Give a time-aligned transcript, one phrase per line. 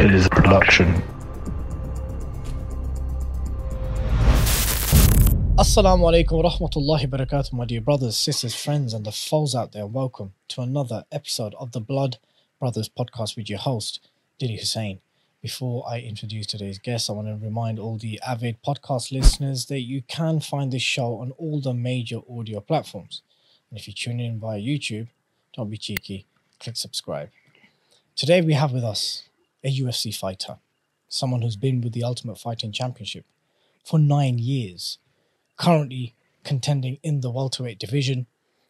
[0.00, 1.02] a Five Pillars production.
[5.58, 9.86] Assalamu alaikum wa rahmatullahi barakatuh, my dear brothers, sisters, friends, and the foes out there.
[9.86, 12.18] Welcome to another episode of the Blood
[12.58, 14.00] Brothers podcast with your host,
[14.38, 15.00] Dilly Hussain.
[15.42, 19.80] Before I introduce today's guest, I want to remind all the avid podcast listeners that
[19.80, 23.22] you can find this show on all the major audio platforms.
[23.70, 25.08] And if you tune in via YouTube,
[25.54, 26.26] don't be cheeky,
[26.58, 27.30] click subscribe.
[28.16, 29.29] Today we have with us
[29.64, 30.58] a UFC fighter,
[31.08, 33.24] someone who's been with the Ultimate Fighting Championship
[33.84, 34.98] for nine years,
[35.56, 38.26] currently contending in the welterweight division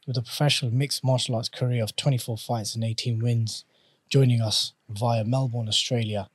[0.06, 3.64] with a professional mixed martial arts career of 24 fights and 18 wins.
[4.08, 6.28] Joining us via Melbourne, Australia,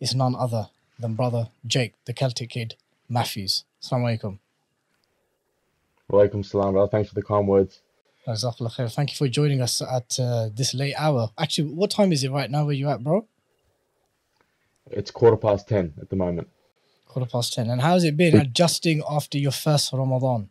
[0.00, 2.74] is none other than brother Jake, the Celtic Kid
[3.08, 3.64] Matthews.
[3.82, 4.38] Assalamu alaikum.
[6.10, 6.90] Walaikum salam, brother.
[6.90, 7.80] Thanks for the kind words.
[8.26, 11.30] Thank you for joining us at uh, this late hour.
[11.38, 13.26] Actually, what time is it right now where you at, bro?
[14.90, 16.48] It's quarter past 10 at the moment.
[17.06, 17.70] Quarter past 10.
[17.70, 20.48] And how's it been adjusting after your first Ramadan?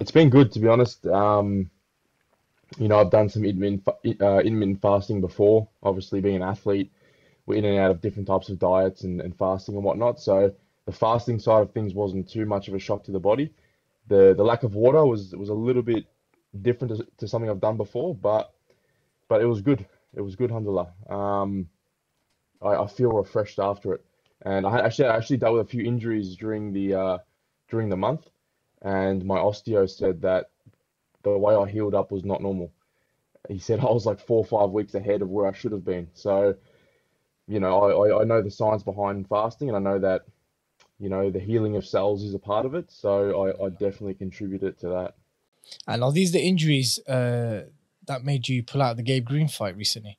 [0.00, 1.06] It's been good, to be honest.
[1.06, 1.70] Um,
[2.78, 3.86] you know, I've done some intermittent,
[4.20, 5.68] uh, intermittent fasting before.
[5.82, 6.90] Obviously, being an athlete,
[7.46, 10.20] we're in and out of different types of diets and, and fasting and whatnot.
[10.20, 10.54] So
[10.86, 13.52] the fasting side of things wasn't too much of a shock to the body.
[14.08, 16.06] The the lack of water was was a little bit
[16.60, 18.52] different to, to something I've done before, but
[19.28, 19.86] but it was good.
[20.14, 20.92] It was good, alhamdulillah.
[21.08, 21.68] Um,
[22.64, 24.04] I, I feel refreshed after it.
[24.44, 27.18] And I actually I actually dealt with a few injuries during the uh,
[27.68, 28.28] during the month,
[28.82, 30.50] and my osteo said that
[31.22, 32.72] the way I healed up was not normal.
[33.48, 35.84] He said I was like four or five weeks ahead of where I should have
[35.84, 36.08] been.
[36.14, 36.56] So,
[37.46, 40.22] you know, I, I, I know the science behind fasting, and I know that,
[40.98, 42.90] you know, the healing of cells is a part of it.
[42.90, 45.14] So I, I definitely contributed to that.
[45.86, 47.66] And are these the injuries uh,
[48.06, 50.18] that made you pull out the Gabe Green fight recently?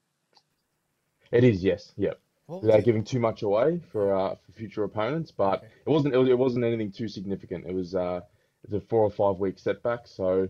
[1.31, 2.13] It is, yes, yeah.
[2.61, 2.85] Without it?
[2.85, 5.67] giving too much away for uh, for future opponents, but Okay.
[5.85, 7.65] it wasn't it, was, it wasn't anything too significant.
[7.65, 8.21] It was uh,
[8.63, 10.07] it's a four or five week setback.
[10.07, 10.49] So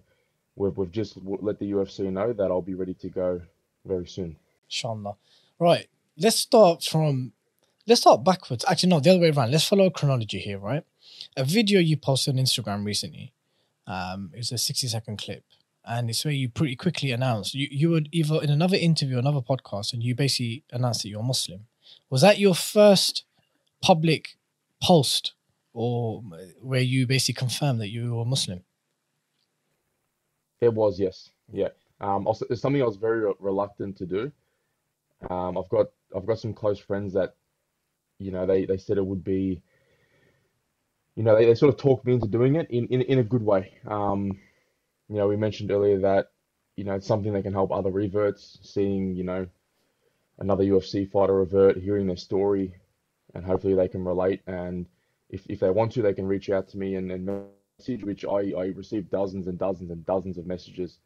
[0.56, 3.42] we've we've just let the UFC know that I'll be ready to go
[3.86, 4.36] very soon.
[4.68, 5.16] Inshallah.
[5.60, 5.88] Right.
[6.18, 7.34] Let's start from
[7.88, 8.66] let's start backwards.
[8.68, 9.52] Actually, no, the other way around.
[9.52, 10.84] Let's follow a chronology here, right?
[11.38, 13.34] A video you posted on Instagram recently.
[13.86, 15.44] Um, it was a 60 second clip.
[15.86, 19.42] And it's where you pretty quickly announced you, you were either in another interview, another
[19.42, 21.66] podcast, and you basically announced that you're Muslim.
[22.14, 23.26] Was that your first
[23.82, 24.38] public
[24.84, 25.34] post
[25.74, 26.22] or
[26.62, 28.62] where you basically confirmed that you were Muslim?
[30.62, 31.32] It was, yes.
[31.52, 31.70] Yeah.
[32.00, 34.32] Um, also, it's something I was very re- reluctant to do.
[35.28, 37.34] Um, I've got I've got some close friends that,
[38.20, 39.64] you know, they, they said it would be,
[41.16, 43.24] you know, they, they sort of talked me into doing it in, in, in a
[43.24, 43.74] good way.
[43.88, 44.38] Um,
[45.10, 46.28] you know, we mentioned earlier that,
[46.76, 49.48] you know, it's something that can help other reverts, seeing, you know,
[50.44, 52.76] another UFC fighter revert, hearing their story,
[53.34, 54.42] and hopefully they can relate.
[54.46, 54.86] And
[55.30, 57.48] if, if they want to, they can reach out to me and, and
[57.80, 61.00] message, which I, I received dozens and dozens and dozens of messages.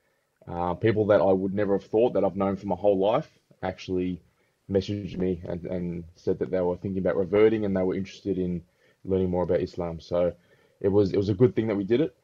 [0.47, 3.29] Uh, people that I would never have thought that I've known for my whole life
[3.61, 4.21] actually
[4.69, 8.37] messaged me and, and said that they were thinking about reverting and they were interested
[8.37, 8.63] in
[9.05, 9.99] learning more about Islam.
[9.99, 10.33] So
[10.81, 12.15] it was it was a good thing that we did it.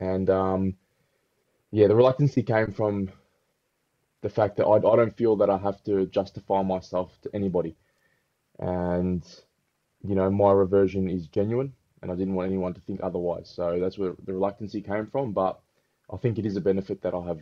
[0.00, 0.74] And um,
[1.70, 3.10] yeah, the reluctancy came from
[4.26, 7.76] the fact that I, I don't feel that I have to justify myself to anybody.
[8.58, 9.22] And
[10.02, 11.72] you know, my reversion is genuine,
[12.02, 13.48] and I didn't want anyone to think otherwise.
[13.54, 15.32] So that's where the reluctancy came from.
[15.32, 15.60] But
[16.12, 17.40] I think it is a benefit that I have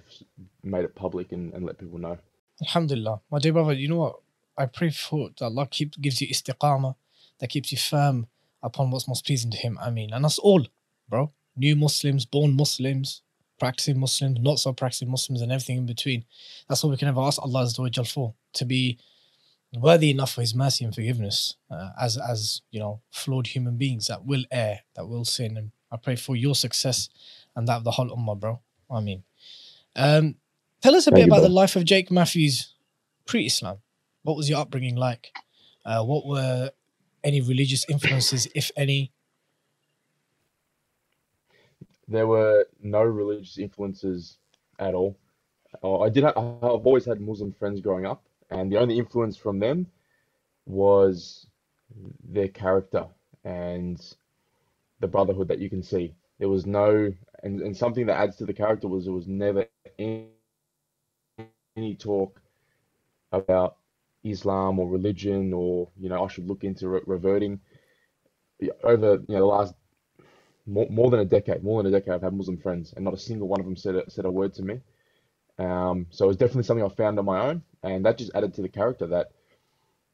[0.62, 2.18] made it public and, and let people know.
[2.60, 3.20] Alhamdulillah.
[3.30, 4.16] My dear brother, you know what?
[4.58, 6.94] I pray for that Allah keep, gives you istiqamah,
[7.40, 8.26] that keeps you firm
[8.62, 9.78] upon what's most pleasing to Him.
[9.80, 10.66] I mean, and us all,
[11.08, 11.32] bro.
[11.56, 13.22] New Muslims, born Muslims,
[13.58, 16.24] practicing Muslims, not so practicing Muslims, and everything in between.
[16.68, 18.98] That's all we can ever ask Allah Azza for to be
[19.80, 24.06] worthy enough for His mercy and forgiveness uh, as, as, you know, flawed human beings
[24.06, 25.56] that will err, that will sin.
[25.56, 27.08] And I pray for your success
[27.56, 28.60] and that of the whole Ummah, bro.
[28.90, 29.24] I mean,
[29.96, 30.36] um,
[30.80, 32.74] tell us a Thank bit about the life of Jake Matthews
[33.26, 33.78] pre Islam.
[34.22, 35.32] What was your upbringing like?
[35.84, 36.70] Uh, what were
[37.22, 39.12] any religious influences, if any?
[42.08, 44.38] There were no religious influences
[44.78, 45.16] at all.
[45.82, 46.24] Uh, I did.
[46.24, 49.86] I've always had Muslim friends growing up, and the only influence from them
[50.66, 51.46] was
[52.24, 53.06] their character
[53.44, 54.00] and
[55.00, 56.14] the brotherhood that you can see.
[56.38, 57.12] There was no,
[57.42, 59.66] and, and something that adds to the character was there was never
[59.98, 60.28] any,
[61.76, 62.40] any talk
[63.32, 63.76] about
[64.24, 67.60] Islam or religion or, you know, I should look into re reverting.
[68.82, 69.74] Over, you know, the last
[70.66, 73.14] more, more than a decade, more than a decade, I've had Muslim friends, and not
[73.14, 74.80] a single one of them said a, said a word to me.
[75.58, 78.54] Um, so it was definitely something I found on my own, and that just added
[78.54, 79.32] to the character that,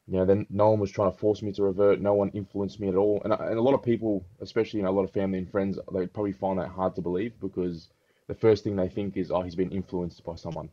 [0.06, 2.80] you know, then no one was trying to force me to revert, no one influenced
[2.80, 5.12] me at all, and, and a lot of people, especially you know, a lot of
[5.12, 7.88] family and friends, they probably find that hard to believe because
[8.26, 10.68] the first thing they think is, oh, he's been influenced by someone.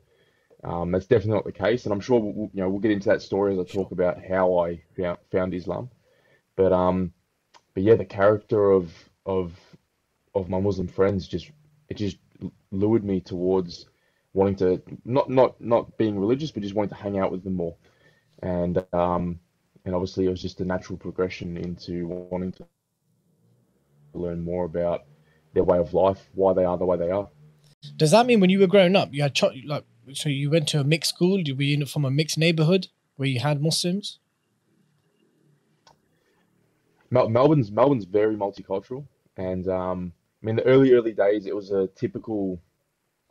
[0.64, 3.10] Um, that's definitely not the case, and I'm sure we'll, you know we'll get into
[3.10, 5.90] that story as I talk about how I found, found Islam.
[6.56, 7.14] But um,
[7.74, 8.92] but yeah, the character of
[9.28, 9.54] of
[10.34, 11.52] of my Muslim friends just
[11.90, 12.18] it just
[12.72, 13.86] lured me towards
[14.34, 17.56] wanting to not not not being religious, but just wanting to hang out with them
[17.56, 17.76] more.
[18.42, 19.40] And um,
[19.86, 22.66] and obviously it was just a natural progression into wanting to
[24.14, 25.04] learn more about
[25.54, 27.30] their way of life, why they are the way they are.
[27.96, 30.68] Does that mean when you were growing up, you had ch- like so you went
[30.70, 31.40] to a mixed school?
[31.40, 32.88] You were you from a mixed neighborhood
[33.18, 34.20] where you had Muslims?
[37.10, 39.06] Mel- Melbourne's Melbourne's very multicultural,
[39.38, 40.12] and um,
[40.42, 42.60] I mean the early early days it was a typical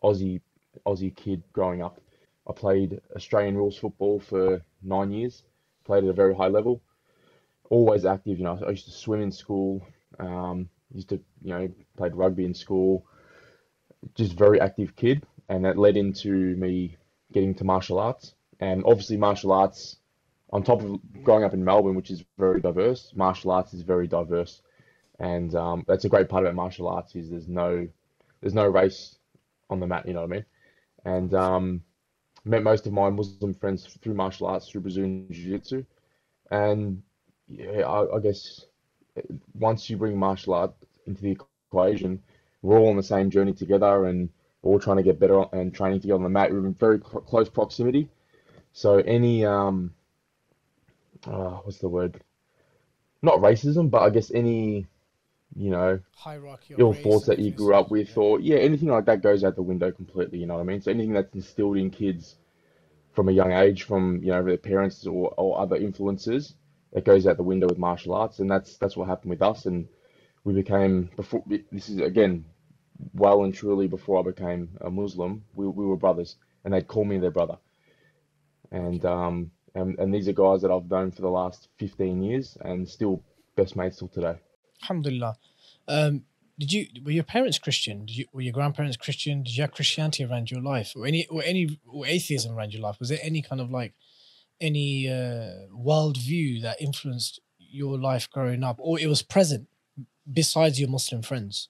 [0.03, 0.41] Aussie
[0.87, 2.00] Aussie kid growing up.
[2.49, 5.43] I played Australian rules football for nine years,
[5.85, 6.81] played at a very high level,
[7.70, 8.38] always active.
[8.38, 9.87] You know, I used to swim in school,
[10.19, 13.05] um, used to you know played rugby in school,
[14.14, 16.97] just very active kid, and that led into me
[17.32, 18.35] getting to martial arts.
[18.61, 19.97] And obviously, martial arts,
[20.50, 24.06] on top of growing up in Melbourne, which is very diverse, martial arts is very
[24.06, 24.62] diverse,
[25.18, 27.88] and um, that's a great part about martial arts is there's no
[28.40, 29.16] there's no race
[29.70, 30.06] on the mat.
[30.06, 30.44] You know what I mean?
[31.04, 31.82] And um,
[32.44, 35.84] met most of my Muslim friends through martial arts, through Brazilian Jiu-Jitsu,
[36.50, 37.02] and
[37.48, 38.66] yeah, I, I guess
[39.54, 40.74] once you bring martial art
[41.06, 41.38] into the
[41.70, 42.22] equation,
[42.62, 44.28] we're all on the same journey together, and
[44.62, 46.50] we're all trying to get better and training together on the mat.
[46.50, 48.08] We're in very close proximity,
[48.72, 49.94] so any um,
[51.26, 52.20] uh, what's the word?
[53.22, 54.86] Not racism, but I guess any,
[55.54, 58.22] you know, Hierarchy ill thoughts that you grew up with, yeah.
[58.22, 60.38] or yeah, anything like that goes out the window completely.
[60.38, 60.81] You know what I mean?
[60.81, 62.37] So anything that's instilled in kids
[63.12, 66.54] from a young age, from you know their parents or, or other influences,
[66.93, 69.66] it goes out the window with martial arts, and that's that's what happened with us.
[69.66, 69.88] And
[70.44, 71.43] we became before.
[71.46, 72.44] This is again
[73.14, 75.44] well and truly before I became a Muslim.
[75.54, 77.58] We we were brothers, and they'd call me their brother.
[78.70, 82.56] And um and, and these are guys that I've known for the last 15 years,
[82.62, 83.22] and still
[83.56, 84.37] best mates till today.
[84.82, 85.37] Alhamdulillah.
[85.88, 86.25] Um,
[86.58, 88.06] did you were your parents Christian?
[88.06, 89.43] Did you were your grandparents Christian?
[89.43, 92.82] Did you have Christianity around your life, or any or any or atheism around your
[92.82, 92.99] life?
[92.99, 93.93] Was there any kind of like
[94.61, 99.69] any uh, worldview that influenced your life growing up, or it was present
[100.31, 101.69] besides your Muslim friends?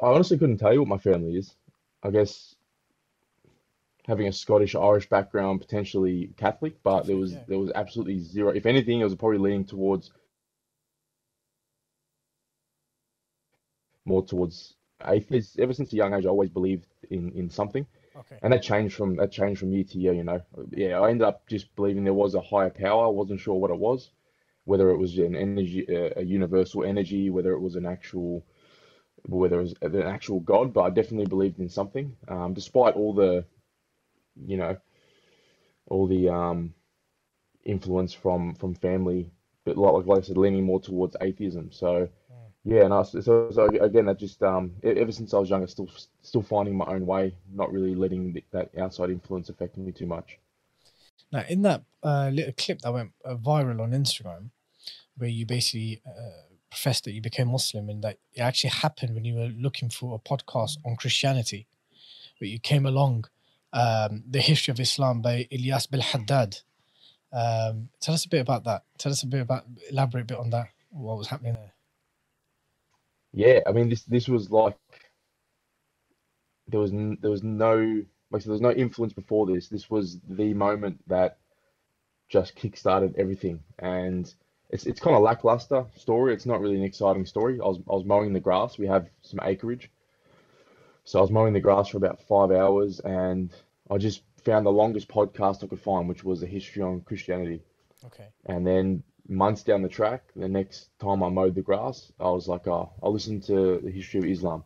[0.00, 1.54] I honestly couldn't tell you what my family is.
[2.04, 2.54] I guess
[4.06, 7.42] having a Scottish Irish background, potentially Catholic, but there was yeah.
[7.48, 8.50] there was absolutely zero.
[8.50, 10.12] If anything, it was probably leaning towards
[14.04, 14.74] more towards
[15.06, 15.58] atheist.
[15.58, 18.40] Ever since a young age, I always believed in in something, Okay.
[18.42, 20.12] and that changed from that changed from year to year.
[20.14, 20.40] You know,
[20.70, 23.06] yeah, I ended up just believing there was a higher power.
[23.06, 24.10] I wasn't sure what it was,
[24.64, 28.44] whether it was an energy, a, a universal energy, whether it was an actual
[29.26, 32.16] whether it was an actual God, but I definitely believed in something.
[32.28, 33.44] Um, despite all the,
[34.46, 34.76] you know,
[35.86, 36.74] all the um,
[37.64, 39.30] influence from from family,
[39.64, 41.70] but like, like I said, leaning more towards atheism.
[41.72, 42.08] So
[42.64, 45.90] yeah, and I, so, so again, that just um, ever since I was younger, still
[46.22, 50.38] still finding my own way, not really letting that outside influence affect me too much.
[51.32, 54.50] Now, in that uh, little clip that went uh, viral on Instagram,
[55.16, 59.24] where you basically uh, professed that you became Muslim and that it actually happened when
[59.24, 61.66] you were looking for a podcast on Christianity,
[62.38, 63.24] but you came along
[63.72, 66.58] um, the history of Islam by Ilyas Bil Haddad.
[67.32, 68.84] Um, tell us a bit about that.
[68.98, 70.68] Tell us a bit about, elaborate a bit on that.
[70.90, 71.72] What was happening there?
[73.32, 74.76] Yeah, I mean this this was like
[76.68, 79.68] there was n- there was no like there was no influence before this.
[79.68, 81.38] This was the moment that
[82.28, 84.32] just kickstarted everything, and
[84.70, 86.34] it's it's kind of lackluster story.
[86.34, 87.60] It's not really an exciting story.
[87.60, 88.78] I was I was mowing the grass.
[88.78, 89.90] We have some acreage,
[91.04, 93.50] so I was mowing the grass for about five hours, and
[93.90, 97.62] I just found the longest podcast I could find, which was a history on Christianity.
[98.06, 98.28] Okay.
[98.46, 102.48] And then months down the track, the next time I mowed the grass, I was
[102.48, 104.64] like, oh, I listened to the history of Islam.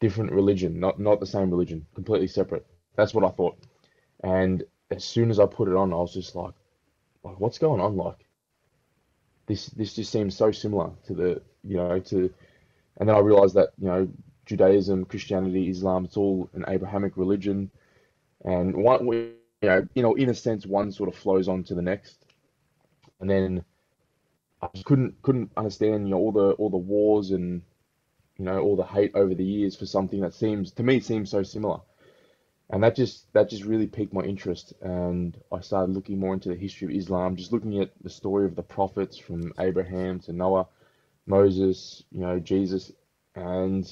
[0.00, 2.66] Different religion, not not the same religion, completely separate.
[2.96, 3.56] That's what I thought.
[4.24, 6.54] And as soon as I put it on, I was just like,
[7.22, 7.96] like what's going on?
[7.96, 8.26] Like
[9.46, 12.32] this this just seems so similar to the you know to
[12.96, 14.08] and then I realized that you know
[14.46, 17.70] Judaism, Christianity, Islam, it's all an Abrahamic religion,
[18.44, 21.74] and one you know you know in a sense one sort of flows on to
[21.74, 22.24] the next,
[23.20, 23.64] and then
[24.62, 27.62] I just couldn't couldn't understand you know all the all the wars and
[28.38, 31.30] you know all the hate over the years for something that seems to me seems
[31.30, 31.80] so similar,
[32.70, 36.50] and that just that just really piqued my interest, and I started looking more into
[36.50, 40.32] the history of Islam, just looking at the story of the prophets from Abraham to
[40.32, 40.68] Noah,
[41.26, 42.92] Moses, you know, Jesus,
[43.34, 43.86] and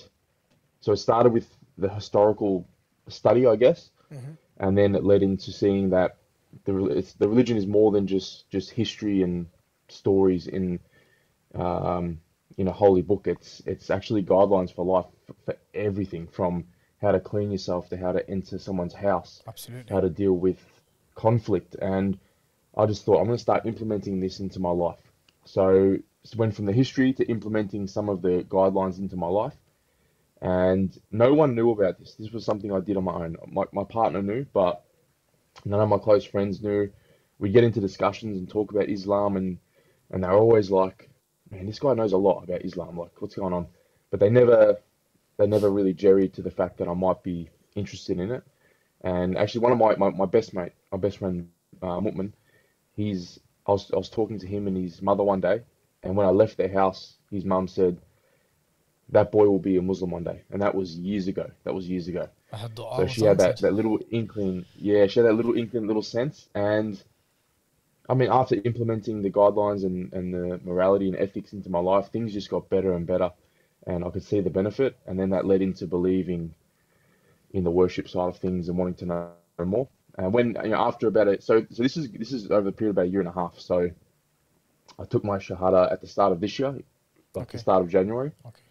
[0.80, 1.48] so it started with
[1.78, 2.66] the historical
[3.08, 4.36] study, I guess, Mhm.
[4.58, 6.16] and then it led into seeing that
[6.64, 9.46] the it's, the religion is more than just just history and
[9.92, 10.80] stories in
[11.54, 12.20] um,
[12.56, 13.26] in a holy book.
[13.26, 16.64] It's it's actually guidelines for life for, for everything from
[17.00, 19.92] how to clean yourself to how to enter someone's house, Absolutely.
[19.92, 20.58] how to deal with
[21.14, 21.74] conflict.
[21.74, 22.18] And
[22.76, 25.00] I just thought I'm going to start implementing this into my life.
[25.44, 29.56] So it went from the history to implementing some of the guidelines into my life.
[30.42, 32.14] And no one knew about this.
[32.14, 33.36] This was something I did on my own.
[33.46, 34.84] My, my partner knew, but
[35.64, 36.90] none of my close friends knew.
[37.38, 39.58] We get into discussions and talk about Islam, and
[40.10, 41.08] and they're always like,
[41.50, 42.98] "Man, this guy knows a lot about Islam.
[42.98, 43.66] Like, what's going on?"
[44.10, 44.78] But they never
[45.36, 48.42] they never really jerried to the fact that I might be interested in it.
[49.02, 51.48] And actually, one of my, my, my best mate, my best friend,
[51.80, 52.32] uh, Mutman,
[52.94, 55.62] he's I was I was talking to him and his mother one day,
[56.02, 57.98] and when I left their house, his mum said,
[59.10, 61.50] "That boy will be a Muslim one day," and that was years ago.
[61.64, 62.28] That was years ago.
[62.52, 65.56] I had dua So she had that, that little inkling, yeah, she had that little
[65.56, 66.48] inkling, little sense.
[66.54, 67.02] And
[68.10, 72.08] I mean, after implementing the guidelines and, and the morality and ethics into my life,
[72.10, 73.30] things just got better and better.
[73.86, 74.96] And I could see the benefit.
[75.06, 76.52] And then that led into believing
[77.52, 79.30] in the worship side of things and wanting to know
[79.64, 79.88] more.
[80.18, 82.72] And when, you know, after about it, so, so this is, this is over the
[82.72, 83.58] period of about a year and a half.
[83.58, 83.90] So
[84.98, 86.84] I took my Shahada at the start of this year, like
[87.36, 87.52] Okay.
[87.52, 88.32] the start of January.
[88.44, 88.62] Okay.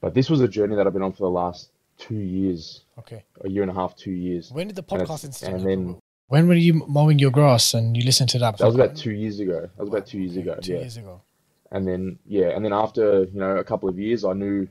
[0.00, 3.22] But this was a journey that I've been on for the last two years, Okay.
[3.42, 4.50] a year and a half, two years.
[4.50, 5.64] When did the podcast and happen?
[5.64, 8.58] then When were you mowing your grass and you listened to that?
[8.58, 9.60] that was about two years ago.
[9.62, 10.56] That was about two years ago.
[10.60, 10.78] Two Yeah.
[10.80, 11.20] years ago.
[11.70, 14.66] And then yeah, and then after you know a couple of years, I knew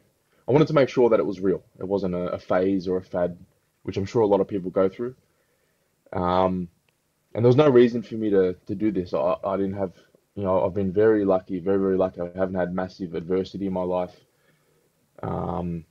[0.48, 1.63] I wanted to make sure that it was real.
[1.79, 3.38] It wasn't a, a phase or a fad,
[3.83, 5.15] which I'm sure a lot of people go through.
[6.13, 6.69] Um,
[7.33, 9.13] and there was no reason for me to to do this.
[9.13, 9.93] I I didn't have
[10.36, 12.22] you know I've been very lucky, very very lucky.
[12.22, 14.15] I haven't had massive adversity in my life.
[15.22, 15.86] Um,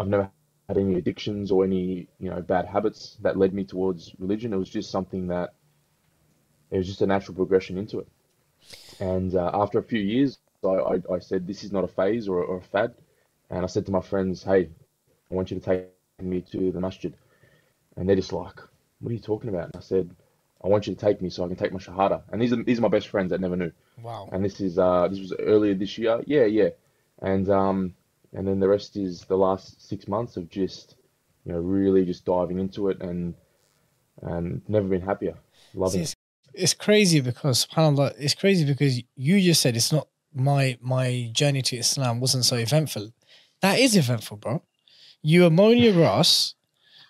[0.00, 0.30] I've never
[0.68, 4.52] had any addictions or any you know bad habits that led me towards religion.
[4.52, 5.54] It was just something that
[6.70, 8.08] it was just a natural progression into it.
[9.00, 12.28] And uh, after a few years, I, I, I said, this is not a phase
[12.28, 12.94] or, or a fad.
[13.50, 14.70] And I said to my friends, hey,
[15.30, 15.88] I want you to take
[16.22, 17.14] me to the masjid.
[17.96, 18.58] And they're just like,
[19.00, 19.66] what are you talking about?
[19.66, 20.10] And I said,
[20.64, 22.22] I want you to take me so I can take my shahada.
[22.32, 23.70] And these are these are my best friends that never knew.
[24.02, 24.30] Wow.
[24.32, 26.22] And this is uh this was earlier this year.
[26.26, 26.70] Yeah, yeah.
[27.20, 27.94] And um
[28.34, 30.96] and then the rest is the last six months of just
[31.44, 33.34] you know really just diving into it and
[34.22, 35.36] and never been happier.
[35.74, 36.02] Loving it.
[36.04, 36.16] it's,
[36.52, 41.62] it's crazy because subhanallah, it's crazy because you just said it's not my my journey
[41.62, 43.12] to Islam wasn't so eventful.
[43.60, 44.62] That is eventful, bro.
[45.22, 46.54] You were your grass.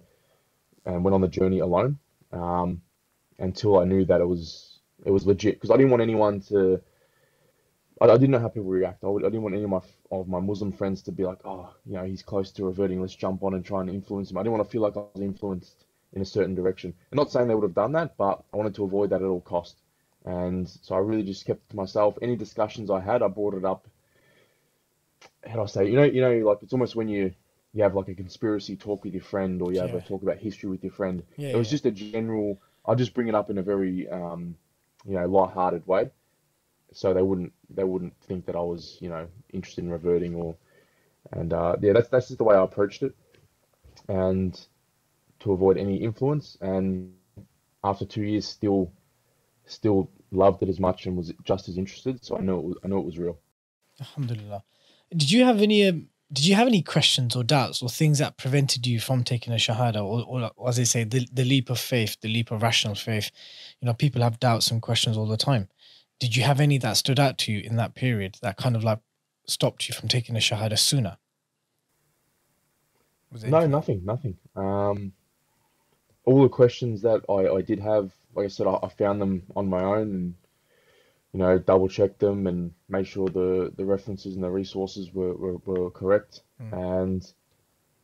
[0.86, 1.98] and went on the journey alone,
[2.32, 2.82] um,
[3.38, 4.71] until I knew that it was
[5.06, 6.82] it was legit because I didn't want anyone to.
[8.02, 9.04] I, I didn't know how people react.
[9.04, 9.82] I, would, I didn't want any of my
[10.12, 13.02] of my Muslim friends to be like, oh, you know, he's close to reverting.
[13.02, 14.38] Let's jump on and try and influence him.
[14.38, 16.94] I didn't want to feel like I was influenced in a certain direction.
[17.12, 19.28] I'm not saying they would have done that, but I wanted to avoid that at
[19.28, 19.78] all cost.
[20.26, 22.18] And so I really just kept it to myself.
[22.22, 23.88] Any discussions I had, I brought it up.
[25.46, 25.88] How do I say?
[25.88, 27.34] You know, you know, like it's almost when you
[27.74, 30.38] you have like a conspiracy talk with your friend, or you have a talk about
[30.38, 31.24] history with your friend.
[31.38, 31.72] Yeah, It was yeah.
[31.72, 32.60] just a general.
[32.86, 34.56] I'll just bring it up in a very, um,
[35.06, 36.10] you know, light-hearted way,
[36.94, 40.56] so they wouldn't they wouldn't think that I was, you know, interested in reverting or,
[41.32, 43.16] and uh, yeah, that's that's just the way I approached it,
[44.08, 44.60] and
[45.40, 46.58] to avoid any influence.
[46.62, 47.14] And
[47.84, 48.92] after two years, still,
[49.66, 52.24] still loved it as much and was just as interested.
[52.24, 53.40] So I know it was, I know it was real.
[54.00, 54.64] Alhamdulillah.
[55.12, 55.88] Did you have any?
[55.88, 59.52] Um, did you have any questions or doubts or things that prevented you from taking
[59.52, 62.62] a shahada, or, or as they say, the, the leap of faith, the leap of
[62.62, 63.32] rational faith?
[63.82, 65.68] You know, people have doubts and questions all the time.
[66.20, 68.84] Did you have any that stood out to you in that period that kind of
[68.84, 69.00] like
[69.46, 71.18] stopped you from taking a shahada sooner?
[73.32, 74.38] Was No, nothing, nothing.
[74.56, 75.12] Um,
[76.24, 79.44] all the questions that I, I did have, like I said, I, I found them
[79.56, 80.36] on my own and,
[81.34, 85.34] you know, double check them and make sure the, the references and the resources were,
[85.34, 86.42] were, were correct.
[86.62, 87.02] Mm.
[87.04, 87.34] And,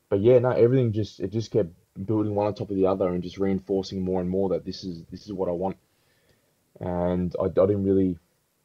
[0.09, 1.69] but yeah, no, everything just, it just kept
[2.05, 4.83] building one on top of the other and just reinforcing more and more that this
[4.83, 5.77] is, this is what I want.
[6.79, 8.17] And I, I didn't really,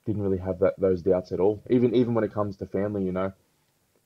[0.07, 1.63] didn't really have that, those doubts at all.
[1.69, 3.33] Even, even when it comes to family, you know,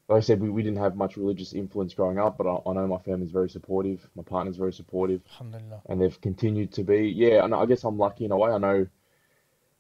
[0.09, 2.73] like I said, we, we didn't have much religious influence growing up, but I, I
[2.75, 4.09] know my family's very supportive.
[4.15, 5.83] My partner's very supportive, Alhamdulillah.
[5.87, 7.09] and they've continued to be.
[7.09, 8.53] Yeah, and I guess I'm lucky in a way.
[8.53, 8.87] I know,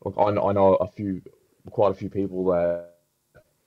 [0.04, 1.22] look, I know, I know a few,
[1.70, 2.90] quite a few people that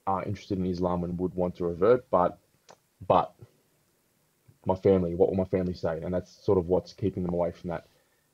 [0.07, 2.38] are interested in Islam and would want to revert, but,
[3.07, 3.33] but
[4.65, 6.01] my family, what will my family say?
[6.01, 7.86] And that's sort of what's keeping them away from that.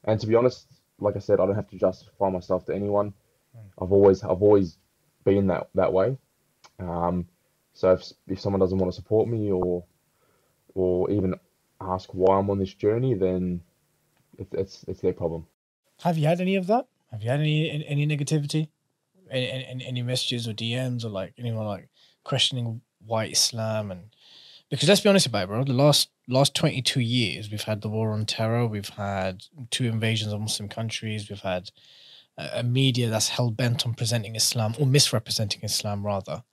[0.03, 0.67] And to be honest,
[0.99, 3.13] like I said, I don't have to justify myself to anyone.
[3.81, 4.77] I've always, I've always
[5.23, 6.17] been that that way.
[6.79, 7.27] Um,
[7.73, 9.83] so if if someone doesn't want to support me or
[10.73, 11.35] or even
[11.81, 13.61] ask why I'm on this journey, then
[14.37, 15.45] it's it's, it's their problem.
[16.01, 16.87] Have you had any of that?
[17.15, 18.67] Have you had any any, negativity?
[19.31, 21.87] Any, any any messages or DMs or like anyone like
[22.25, 24.13] questioning white Islam and
[24.69, 25.63] because let's be honest about it, bro.
[25.63, 28.67] The last last twenty two years, we've had the war on terror.
[28.67, 31.29] We've had two invasions of Muslim countries.
[31.29, 31.71] We've had
[32.37, 36.43] a, a media that's hell bent on presenting Islam or misrepresenting Islam rather.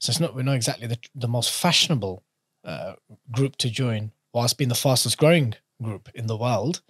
[0.00, 2.24] So it's not we're not exactly the the most fashionable
[2.62, 2.92] uh,
[3.30, 6.82] group to join, whilst being the fastest growing group in the world.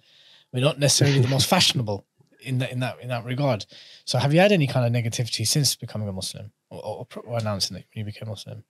[0.51, 2.05] We're not necessarily the most fashionable
[2.41, 3.65] in that in that in that regard.
[4.05, 7.37] So have you had any kind of negativity since becoming a Muslim or, or, or
[7.37, 8.63] announcing that you became Muslim?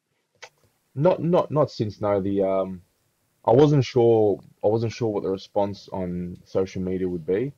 [0.95, 2.81] Not not not since no the um
[3.45, 7.53] I wasn't sure I wasn't sure what the response on social media would be,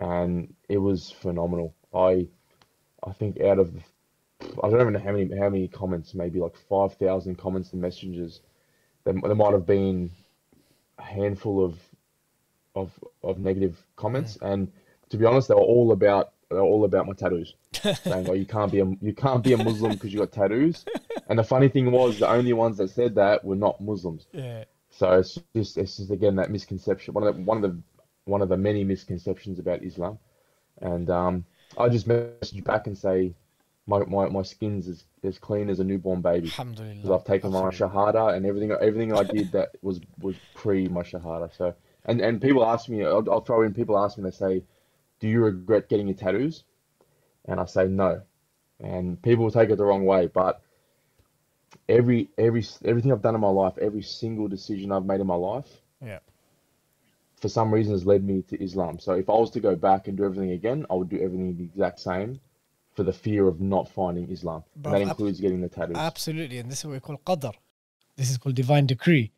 [0.00, 1.74] and it was phenomenal.
[1.94, 2.28] I
[3.02, 3.72] I think out of
[4.40, 8.40] I don't even know how many how many comments, maybe like 5,000 comments and messages.
[9.04, 10.10] There, there might have been
[10.98, 11.78] a handful of
[12.74, 12.92] of
[13.22, 14.70] of negative comments, and
[15.10, 18.32] to be honest, they were all about they were all about my tattoos, saying, "Oh,
[18.32, 20.84] you can't be a you can't be a Muslim because you got tattoos."
[21.28, 24.26] And the funny thing was, the only ones that said that were not Muslims.
[24.32, 24.64] Yeah.
[24.90, 27.78] So it's just it's just again that misconception, one of the one of the
[28.24, 30.18] one of the many misconceptions about Islam,
[30.80, 31.44] and um,
[31.76, 33.34] I just message back and say,
[33.86, 37.16] my my, my skin's as, as clean as a newborn baby because Alhamdulillah.
[37.16, 41.54] I've taken my shahada and everything everything I did that was was pre my shahada.
[41.56, 44.62] So and and people ask me, I'll, I'll throw in people ask me, they say,
[45.20, 46.64] do you regret getting your tattoos?
[47.46, 48.22] And I say no,
[48.80, 50.60] and people will take it the wrong way, but
[51.88, 55.34] every every everything I've done in my life, every single decision I've made in my
[55.34, 55.68] life
[56.04, 56.18] Yeah.
[57.36, 58.98] for some reason has led me to Islam.
[58.98, 61.56] So if I was to go back and do everything again, I would do everything
[61.56, 62.40] the exact same
[62.94, 64.64] for the fear of not finding Islam.
[64.74, 65.96] And Bro, that ab- includes getting the tattoos.
[65.96, 66.58] Absolutely.
[66.58, 67.54] And this is what we call qadr.
[68.16, 69.30] This is called divine decree.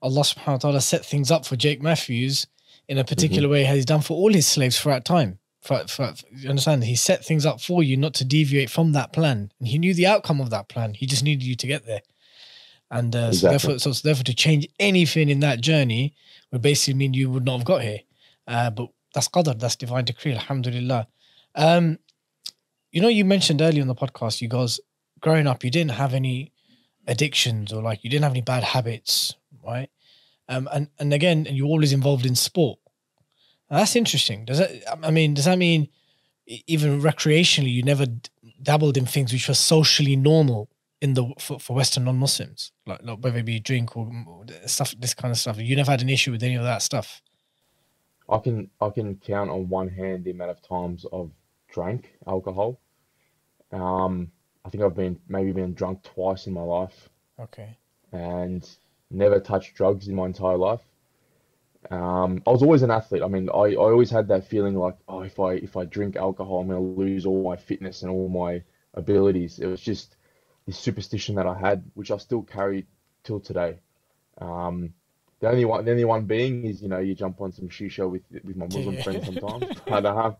[0.00, 2.46] Allah subhanahu wa ta'ala set things up for Jake Matthews
[2.88, 5.38] in a particular way as he's done for all his slaves throughout time.
[5.60, 6.84] For, for, you understand?
[6.84, 9.52] He set things up for you not to deviate from that plan.
[9.58, 10.94] And he knew the outcome of that plan.
[10.94, 12.02] He just needed you to get there.
[12.90, 16.14] And uh, so, therefore, so, so therefore, to change anything in that journey
[16.50, 18.00] would basically mean you would not have got here.
[18.46, 21.06] Uh, but that's qadr, that's divine decree, alhamdulillah.
[21.54, 21.98] Um,
[22.90, 24.80] you know, you mentioned earlier on the podcast, you guys,
[25.20, 26.52] growing up, you didn't have any
[27.06, 29.88] addictions or like you didn't have any bad habits, right?
[30.52, 32.78] Um, and and again, and you're always involved in sport.
[33.70, 34.44] Now, that's interesting.
[34.44, 34.70] Does that?
[35.02, 35.88] I mean, does that mean
[36.46, 38.06] even recreationally, you never
[38.62, 40.68] dabbled in things which were socially normal
[41.00, 44.94] in the for, for Western non-Muslims, like, like whether it be drink or or stuff,
[44.98, 45.58] this kind of stuff.
[45.58, 47.22] You never had an issue with any of that stuff.
[48.28, 51.30] I can I can count on one hand the amount of times I've
[51.72, 52.78] drank alcohol.
[53.72, 54.30] Um,
[54.64, 57.08] I think I've been maybe been drunk twice in my life
[57.40, 57.78] Okay.
[58.12, 58.68] and
[59.14, 60.82] never touched drugs in my entire life.
[61.90, 63.22] Um, I was always an athlete.
[63.22, 66.16] I mean, I, I always had that feeling like, oh, if I if I drink
[66.16, 68.62] alcohol, I'm going to lose all my fitness and all my
[68.94, 69.58] abilities.
[69.58, 70.16] It was just
[70.66, 72.86] this superstition that I had, which I still carry
[73.24, 73.80] till today.
[74.38, 74.94] Um,
[75.40, 78.10] the only one, the only one being is, you know, you jump on some shisha
[78.10, 79.02] with with my Muslim Yeah.
[79.02, 79.68] friends sometimes.
[79.88, 80.36] But um,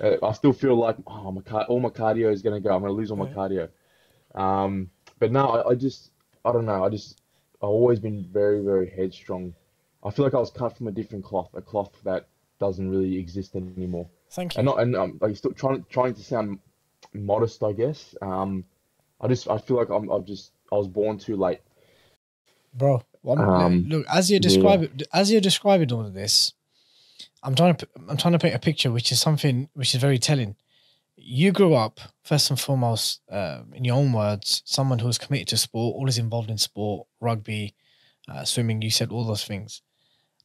[0.00, 2.70] uh, I still feel like, oh, my car all my cardio is gonna go.
[2.74, 3.68] I'm gonna lose all my cardio.
[4.34, 6.10] Um, but no, I, I just,
[6.44, 6.84] I don't know.
[6.84, 7.20] I just,
[7.60, 9.54] I've always been very, very headstrong.
[10.04, 12.28] I feel like I was cut from a different cloth, a cloth that
[12.60, 14.08] doesn't really exist anymore.
[14.30, 14.58] Thank you.
[14.60, 16.60] And not, and um, like still trying, trying to sound
[17.12, 18.14] modest, I guess.
[18.22, 18.64] Um,
[19.20, 21.60] I just, I feel like I'm, I've just, I was born too late.
[22.74, 23.02] bro.
[23.22, 26.52] One, Um, look, as you're describing, as you're describing all of this,
[27.42, 30.18] I'm trying to, I'm trying to paint a picture, which is something which is very
[30.18, 30.54] telling.
[31.20, 35.48] You grew up first and foremost, uh, in your own words, someone who was committed
[35.48, 37.74] to sport, always involved in sport, rugby,
[38.28, 38.80] uh, swimming.
[38.82, 39.82] You said all those things.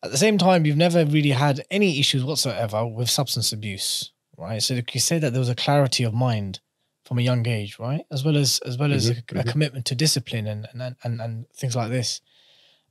[0.03, 4.61] At the same time, you've never really had any issues whatsoever with substance abuse, right?
[4.61, 6.59] So you say that there was a clarity of mind
[7.05, 8.05] from a young age, right?
[8.11, 9.47] As well as as well as a, Mhm, a mhm.
[9.51, 12.19] commitment to discipline and and, and and things like this.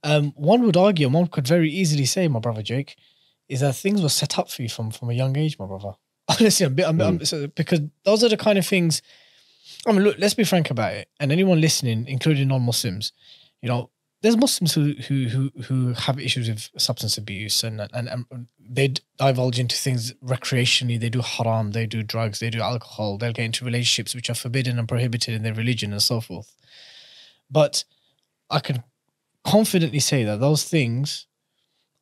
[0.05, 2.97] Um, one would argue, and one could very easily say, my brother Jake,
[3.49, 5.93] is that things were set up for you from from a young age, my brother.
[6.29, 7.25] Honestly, I'm, I'm, I'm- hmm.
[7.25, 9.03] so- because those are the kind of things.
[9.87, 11.09] I mean, look, let's be frank about it.
[11.19, 13.13] And anyone listening, including non-Muslims,
[13.61, 13.91] you know,
[14.23, 18.95] there's Muslims who who who who have issues with substance abuse and and, and they
[19.19, 20.99] divulge into things recreationally.
[21.01, 23.19] They do haram, they do drugs, they do alcohol.
[23.19, 26.55] They'll get into relationships which are forbidden and prohibited in their religion and so forth.
[27.51, 27.85] But
[28.49, 28.85] I can
[29.45, 31.27] confidently say that those things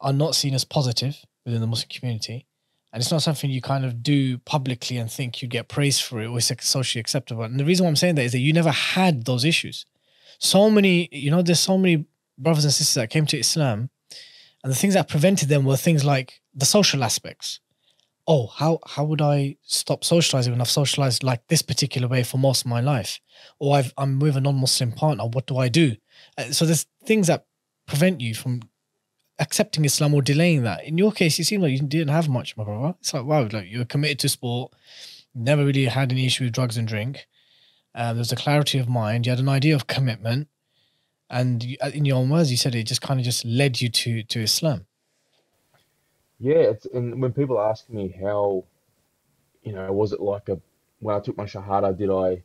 [0.00, 2.46] are not seen as positive within the Muslim community.
[2.92, 6.20] And it's not something you kind of do publicly and think you get praised for
[6.20, 7.44] it or it's socially acceptable.
[7.44, 9.86] And the reason why I'm saying that is that you never had those issues.
[10.38, 13.90] So many, you know, there's so many brothers and sisters that came to Islam,
[14.62, 17.60] and the things that prevented them were things like the social aspects.
[18.26, 22.38] Oh, how how would I stop socializing when I've socialized like this particular way for
[22.38, 23.20] most of my life?
[23.58, 25.24] Or I've, I'm with a non-Muslim partner.
[25.26, 25.96] What do I do?
[26.36, 27.46] Uh, so there's things that
[27.86, 28.60] prevent you from
[29.40, 30.84] accepting Islam or delaying that.
[30.84, 32.94] In your case, you seem like you didn't have much, my brother.
[33.00, 34.72] It's like wow, like you're committed to sport,
[35.34, 37.26] never really had any issue with drugs and drink.
[37.94, 39.26] Um, there's a clarity of mind.
[39.26, 40.48] You had an idea of commitment,
[41.28, 43.80] and you, uh, in your own words, you said it just kind of just led
[43.80, 44.86] you to to Islam.
[46.38, 48.64] Yeah, it's and when people ask me how,
[49.62, 50.60] you know, was it like a
[51.00, 52.42] when I took my shahada, did I,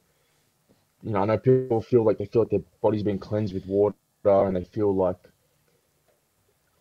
[1.04, 3.66] you know, I know people feel like they feel like their body's been cleansed with
[3.66, 5.18] water and they feel like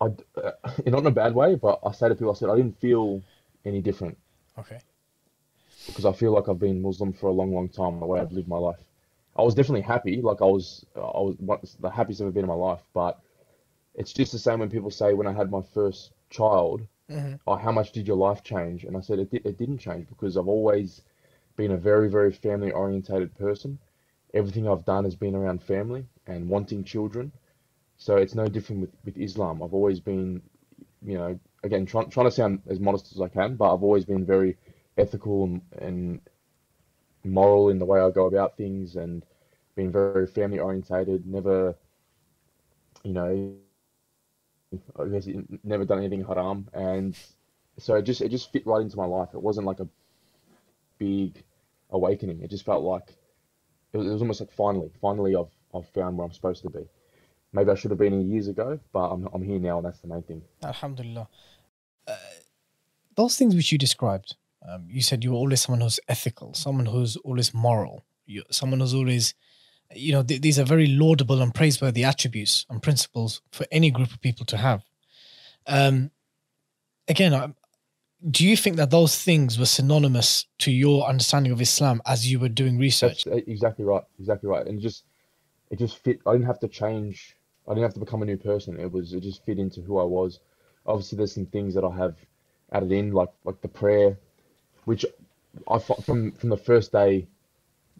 [0.04, 0.52] I, uh,
[0.86, 3.22] not in a bad way, but I say to people, I said I didn't feel
[3.64, 4.18] any different
[4.58, 4.82] Okay.
[5.86, 8.32] because I feel like I've been Muslim for a long, long time, the way I've
[8.32, 8.80] lived my life.
[9.36, 12.48] I was definitely happy, like I was, I was the happiest I've ever been in
[12.48, 13.20] my life, but
[13.94, 17.34] it's just the same when people say when I had my first child, Mm-hmm.
[17.46, 18.84] oh, how much did your life change?
[18.84, 21.02] And I said it, di- it didn't change because I've always
[21.56, 23.78] been a very, very family orientated person.
[24.34, 27.32] Everything I've done has been around family and wanting children.
[27.96, 29.62] So it's no different with, with Islam.
[29.62, 30.42] I've always been,
[31.02, 34.04] you know, again, trying trying to sound as modest as I can, but I've always
[34.04, 34.56] been very
[34.96, 36.20] ethical and, and
[37.24, 39.24] moral in the way I go about things and
[39.76, 41.74] been very family orientated, never,
[43.04, 43.54] you know,
[44.98, 45.28] I guess
[45.62, 47.16] never done anything haram, and
[47.78, 49.30] so it just it just fit right into my life.
[49.34, 49.88] It wasn't like a
[50.98, 51.42] big
[51.90, 52.40] awakening.
[52.42, 53.16] It just felt like
[53.92, 56.70] it was, it was almost like finally, finally I've I've found where I'm supposed to
[56.70, 56.88] be.
[57.54, 60.00] Maybe I should have been here years ago, but I'm I'm here now, and that's
[60.00, 60.42] the main thing.
[60.62, 61.28] Alhamdulillah.
[62.06, 62.16] Uh,
[63.14, 64.36] those things which you described,
[64.68, 68.80] um, you said you were always someone who's ethical, someone who's always moral, you, someone
[68.80, 69.34] who's always,
[69.94, 74.12] you know, th- these are very laudable and praiseworthy attributes and principles for any group
[74.12, 74.82] of people to have.
[75.66, 76.10] Um,
[77.06, 77.54] again, I,
[78.28, 82.40] do you think that those things were synonymous to your understanding of Islam as you
[82.40, 83.24] were doing research?
[83.24, 85.04] That's uh, exactly right, exactly right, and just
[85.70, 86.20] it just fit.
[86.26, 87.36] I didn't have to change.
[87.66, 88.78] I didn't have to become a new person.
[88.78, 90.40] It was it just fit into who I was.
[90.86, 92.16] Obviously, there's some things that I have
[92.72, 94.18] added in, like like the prayer,
[94.84, 95.06] which
[95.68, 97.26] I from from the first day,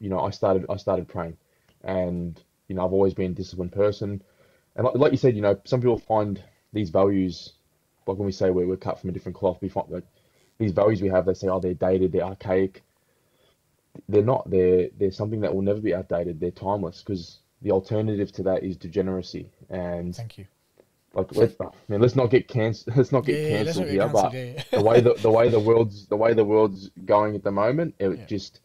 [0.00, 1.36] you know, I started I started praying,
[1.82, 4.22] and you know, I've always been a disciplined person,
[4.76, 7.52] and like, like you said, you know, some people find these values,
[8.06, 10.04] like when we say we're, we're cut from a different cloth, we find like
[10.58, 12.82] these values we have, they say, oh, they're dated, they're archaic.
[14.08, 14.50] They're not.
[14.50, 16.40] They're they're something that will never be outdated.
[16.40, 19.52] They're timeless because the alternative to that is degeneracy.
[19.70, 20.48] And Thank you.
[21.14, 24.08] like, let's, I mean, let's not get canc let's not get Yeah, cancelled here, cancelled,
[24.08, 24.62] but yeah.
[24.74, 27.94] the way the, the way the world's the way the world's going at the moment,
[27.98, 28.26] it Yeah.
[28.26, 28.60] just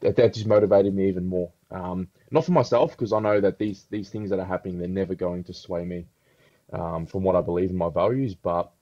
[0.00, 1.52] that, that just motivated me even more.
[1.70, 4.88] Um, not for myself because I know that these these things that are happening, they're
[4.88, 6.06] never going to sway me
[6.72, 8.72] um, from what I believe in my values, but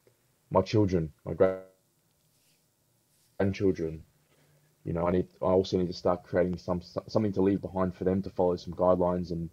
[0.51, 1.35] my children, my
[3.39, 4.06] grandchildren,
[4.87, 7.95] you know, I need I also need to start creating some something to leave behind
[7.95, 9.51] for them to follow some guidelines and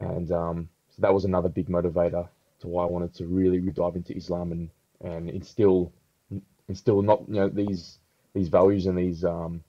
[0.00, 2.26] and um, so that was another big motivator
[2.60, 4.70] to why I wanted to really, dive into Islam and
[5.04, 5.92] and instill
[6.68, 7.98] instill not you know these
[8.32, 9.62] these values and these um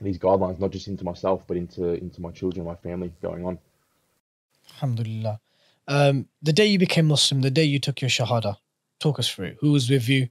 [0.00, 3.58] these guidelines not just into myself but into into my children, my family going on.
[4.74, 5.40] Alhamdulillah.
[5.88, 8.56] Um, the day you became Muslim, the day you took your Shahada,
[9.00, 9.56] talk us through.
[9.60, 10.28] Who was with you?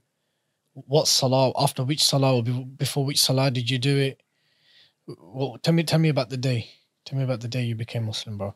[0.86, 4.22] What Salah, after which Salah, or before which Salah did you do it?
[5.06, 6.68] Well, tell me, tell me about the day.
[7.04, 8.54] Tell me about the day you became Muslim, bro.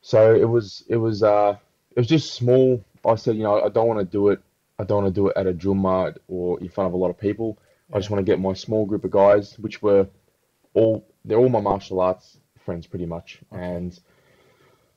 [0.00, 1.56] So it was it was uh
[1.90, 2.82] it was just small.
[3.04, 4.40] I said, you know, I don't want to do it.
[4.78, 7.10] I don't want to do it at a Jummah or in front of a lot
[7.10, 7.58] of people.
[7.92, 10.06] I just want to get my small group of guys, which were
[10.74, 13.40] all they're all my martial arts friends pretty much.
[13.50, 13.98] And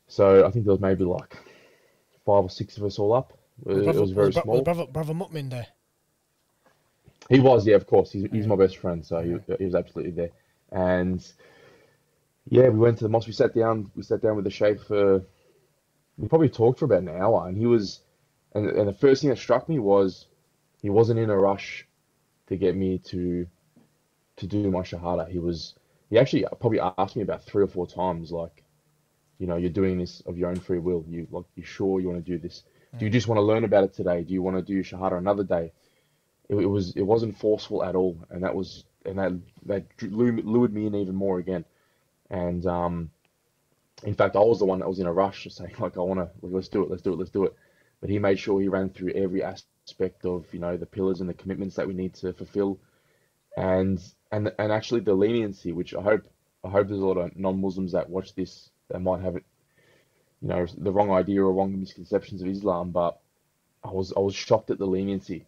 [0.08, 1.38] so I think there was maybe like
[2.26, 3.38] five or six of us all up.
[3.66, 4.62] It, it was very bro- small.
[4.62, 5.68] brother, brother Mu'min there.
[7.30, 8.12] He was, yeah, of course.
[8.12, 10.32] He's, he's my best friend, so he, he was absolutely there.
[10.72, 11.26] And
[12.50, 13.28] yeah, we went to the mosque.
[13.28, 13.92] We sat down.
[13.96, 15.22] We sat down with the sheikh for.
[16.18, 18.02] We probably talked for about an hour, and he was,
[18.54, 20.28] and and the first thing that struck me was,
[20.82, 21.88] he wasn't in a rush
[22.48, 23.48] to get me to,
[24.38, 25.30] to do my shahada.
[25.30, 25.76] He was.
[26.10, 28.66] He actually probably asked me about three or four times, like,
[29.40, 31.06] you know, you're doing this of your own free will.
[31.08, 32.64] You like, you sure you want to do this?
[33.00, 33.14] Do you mm.
[33.14, 34.22] just want to learn about it today?
[34.24, 35.72] Do you want to do shahada another day?
[36.52, 39.32] It, it was it wasn't forceful at all, and that was and that
[39.66, 41.66] that lured me in even more again.
[42.30, 43.10] And um,
[44.04, 46.20] in fact, I was the one that was in a rush, saying like, I want
[46.20, 47.56] to let's do it, let's do it, let's do it.
[48.02, 51.30] But he made sure he ran through every aspect of you know the pillars and
[51.30, 52.80] the commitments that we need to fulfill,
[53.56, 56.24] and and and actually the leniency, which I hope
[56.66, 59.46] I hope there's a lot of non-Muslims that watch this that might have it,
[60.42, 63.20] you know, the wrong idea or wrong misconceptions of Islam, but
[63.86, 65.46] I was I was shocked at the leniency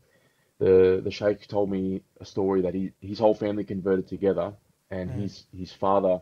[0.64, 4.54] the the sheikh told me a story that he his whole family converted together
[4.92, 5.22] and Mm.
[5.22, 6.22] his his father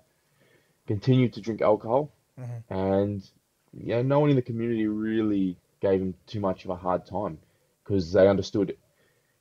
[0.88, 2.64] continued to drink alcohol Mhm.
[2.70, 3.30] and
[3.74, 7.06] you know no one in the community really gave him too much of a hard
[7.06, 7.38] time
[7.84, 8.78] because they understood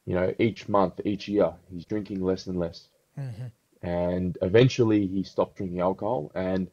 [0.06, 3.50] you know each month each year he's drinking less and less Mhm.
[3.82, 6.70] and eventually he stopped drinking alcohol and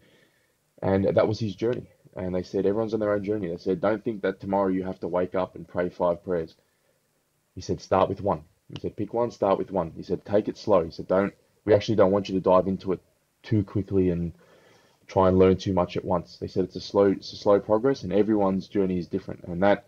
[0.82, 3.80] and that was his journey and they said everyone's on their own journey they said
[3.82, 6.56] don't think that tomorrow you have to wake up and pray five prayers
[7.58, 8.44] he said start with one.
[8.72, 9.92] He said pick one start with one.
[9.98, 10.86] He said take it slow.
[10.86, 11.34] He said don't
[11.66, 13.00] we actually don't want you to dive into it
[13.42, 14.32] too quickly and
[15.08, 16.38] try and learn too much at once.
[16.38, 19.44] They said it's a slow it's a slow progress and everyone's journey is different.
[19.46, 19.86] And that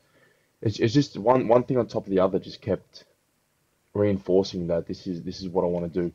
[0.63, 3.03] it's, it's just one one thing on top of the other just kept
[3.93, 6.11] reinforcing that this is this is what I want to do.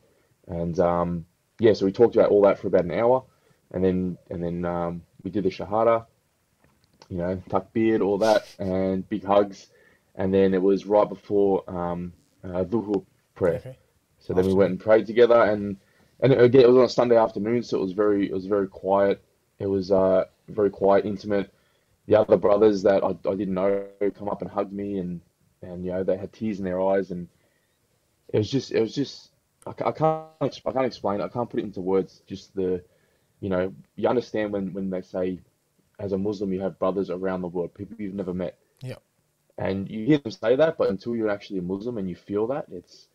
[0.47, 1.25] And um,
[1.59, 3.23] yeah, so we talked about all that for about an hour,
[3.71, 6.05] and then and then um, we did the shahada,
[7.07, 9.67] you know, takbir, all that, and big hugs,
[10.17, 13.55] and then it was right before um, uh, dhuhr prayer.
[13.55, 13.77] Okay.
[14.19, 15.77] So then we went and prayed together, and
[16.19, 18.67] and again it was on a Sunday afternoon, so it was very it was very
[18.67, 19.23] quiet.
[19.59, 21.53] It was uh, very quiet, intimate.
[22.07, 23.85] The other brothers that I, I didn't know
[24.17, 25.21] come up and hugged me, and
[25.61, 27.27] and you know they had tears in their eyes, and
[28.29, 29.29] it was just it was just
[29.67, 31.25] I, I can't I can't explain it.
[31.25, 32.21] I can't put it into words.
[32.27, 32.83] Just the
[33.41, 35.39] you know you understand when when they say
[35.99, 38.57] as a Muslim you have brothers around the world, people you've never met.
[38.81, 39.01] Yep.
[39.57, 42.47] And you hear them say that, but until you're actually a Muslim and you feel
[42.47, 43.07] that, it's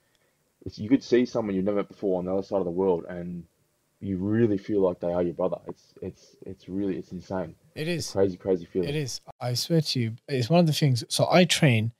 [0.64, 2.70] it's you could see someone you've never met before on the other side of the
[2.70, 3.44] world, and
[4.00, 5.58] you really feel like they are your brother.
[5.68, 7.54] It's it's it's really it's insane.
[7.74, 8.10] It is.
[8.10, 8.88] Crazy, crazy feeling.
[8.88, 9.20] It is.
[9.40, 11.04] I swear to you, it's one of the things.
[11.08, 11.92] So I train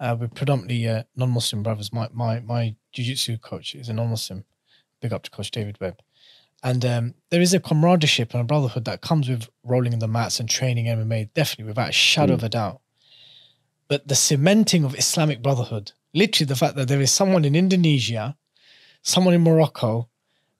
[0.00, 1.92] uh, with predominantly uh, non-Muslim brothers.
[1.92, 4.44] My my my jiu-jitsu coach is a non-Muslim.
[5.00, 6.00] Big up to Coach David Webb.
[6.62, 10.08] And um, there is a camaraderie and a brotherhood that comes with rolling in the
[10.08, 12.80] mats and training MMA, definitely without a shadow of a doubt.
[13.88, 18.36] But the cementing of Islamic brotherhood, literally the fact that there is someone in Indonesia,
[19.02, 20.08] someone in Morocco,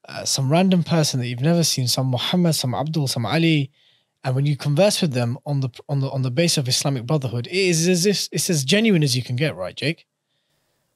[0.08, 3.70] uh, some random person that you've never seen, some Muhammad, some Abdul, some Ali,
[4.22, 7.04] and when you converse with them on the on the on the base of Islamic
[7.06, 10.06] brotherhood, it is as if it's as genuine as you can get, right, Jake?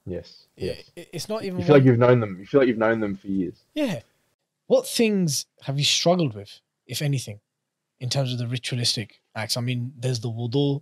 [0.05, 0.47] Yes.
[0.55, 1.59] Yeah, it- it's not even.
[1.59, 2.37] You feel like you've known them.
[2.39, 3.55] You feel like you've known them for years.
[3.73, 4.01] yeah.
[4.67, 7.41] What things have you struggled with, if anything,
[7.99, 9.57] in terms of the ritualistic acts?
[9.57, 10.81] I mean, there's the wudu,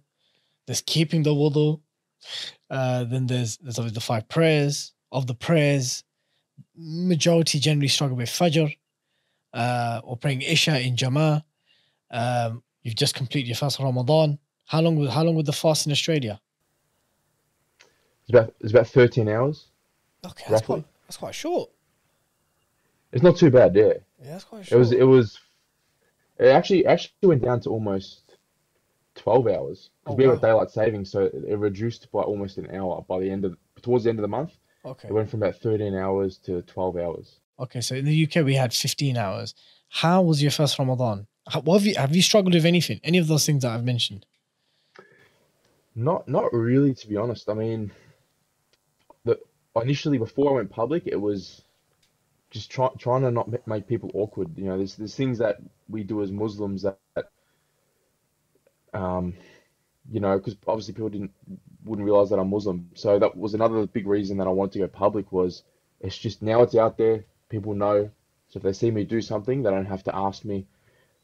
[0.70, 1.82] there's keeping the wudu,
[2.70, 4.94] uh, then there's there's obviously the five prayers.
[5.12, 6.04] Of the prayers,
[6.78, 8.78] majority generally struggle with Fajr,
[9.52, 11.42] uh, or praying Isha in Jama'ah.
[12.12, 14.38] Um, you've just completed your fast Ramadan.
[14.66, 15.04] How long?
[15.08, 16.40] How long would the fast in Australia?
[18.22, 19.66] It's about it's about 13 hours.
[20.24, 20.82] Okay, that's Roughly.
[20.82, 21.72] quite that's quite short.
[23.12, 23.94] It's not too bad, yeah.
[24.22, 25.40] Yeah, that's quite It was it was
[26.38, 28.29] it actually actually went down to almost
[29.20, 30.50] 12 hours Oh, because we have wow.
[30.50, 34.04] daylight saving, so it, it reduced by almost an hour by the end of towards
[34.06, 34.54] the end of the month.
[34.86, 35.08] okay.
[35.08, 37.40] It went from about 13 hours to 12 hours.
[37.60, 39.54] Okay, so in the UK we had 15 hours.
[39.90, 41.28] How was your first Ramadan?
[41.48, 43.00] How, what have you have you struggled with anything?
[43.04, 44.26] Any of those things that I've mentioned?
[45.96, 47.50] Not not really, to be honest.
[47.50, 47.92] I mean,
[49.26, 49.40] the
[49.76, 51.62] initially before I went public, it was
[52.52, 54.58] just try, trying to not make people awkward.
[54.58, 55.58] You know, there's there's things that
[55.90, 57.00] we do as Muslims that,
[58.94, 59.36] um,
[60.12, 61.32] you know, because obviously people didn't
[61.86, 62.90] wouldn't realize that I'm Muslim.
[62.96, 65.64] So that was another big reason that I wanted to go public was
[66.02, 68.10] it's just now it's out there, people know.
[68.50, 70.66] So if they see me do something, they don't have to ask me.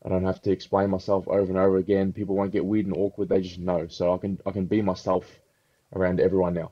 [0.06, 2.14] I don't have to explain myself over and over again.
[2.14, 3.30] People won't get weird and awkward.
[3.30, 3.88] They just know.
[3.88, 5.26] So I can I can be myself
[5.94, 6.72] around everyone now.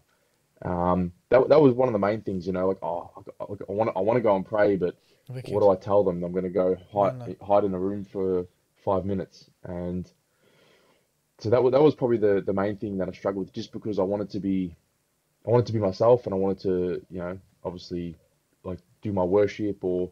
[0.63, 3.91] Um, that that was one of the main things, you know, like oh, I, want
[3.95, 4.95] I want to go and pray, but
[5.49, 6.23] what do I tell them?
[6.23, 7.25] I'm going to go No, no.
[7.25, 8.45] hide hide in a room for
[8.86, 10.10] five minutes, and
[11.43, 13.73] so that was that was probably the the main thing that I struggled with, just
[13.73, 14.77] because I wanted to be
[15.45, 18.15] I wanted to be myself, and I wanted to you know obviously
[18.63, 20.10] like do my worship or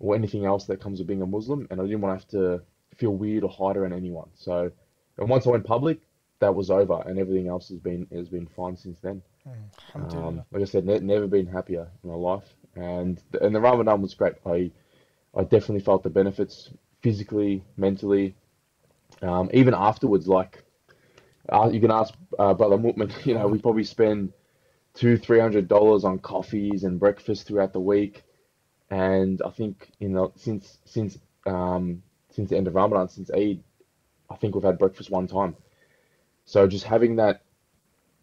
[0.00, 2.30] or anything else that comes with being a Muslim, and I didn't want to have
[2.32, 2.64] to
[2.96, 4.28] feel weird or hide around anyone.
[4.34, 4.72] So,
[5.18, 6.00] and once I went public,
[6.40, 9.22] that was over, and everything else has been has been fine since then.
[9.94, 13.60] Um, like I said, ne never been happier in my life, and the, and the
[13.60, 14.34] Ramadan was great.
[14.44, 14.72] I
[15.32, 16.70] I definitely felt the benefits
[17.02, 18.34] physically, mentally,
[19.22, 20.28] um, even afterwards.
[20.28, 20.62] Like
[21.52, 24.32] uh, you can ask uh, Brother Mutman, you know, we probably spend
[24.94, 28.24] two, three hundred dollars on coffees and breakfast throughout the week,
[28.90, 33.62] and I think you know since since um, since the end of Ramadan, since Eid,
[34.30, 35.56] I think we've had breakfast one time.
[36.44, 37.42] So just having that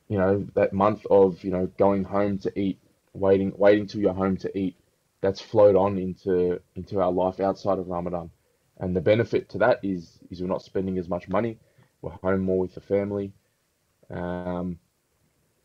[0.08, 2.80] you know, that month of, you know, going home to eat,
[3.14, 4.76] waiting waiting till you're home to eat,
[5.22, 8.30] that's flowed on into into our life outside of Ramadan.
[8.80, 11.58] And the benefit to that is is we're not spending as much money.
[12.02, 13.32] We're home more with the family.
[14.10, 14.80] Um,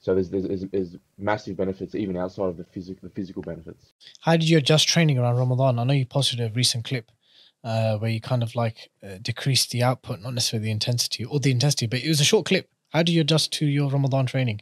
[0.00, 3.92] so there's, there's there's massive benefits even outside of the physical the physical benefits.
[4.20, 5.78] How did you adjust training around Ramadan?
[5.78, 7.10] I know you posted a recent clip
[7.64, 11.40] uh, where you kind of like uh, decreased the output, not necessarily the intensity or
[11.40, 12.68] the intensity, but it was a short clip.
[12.90, 14.60] How do you adjust to your Ramadan training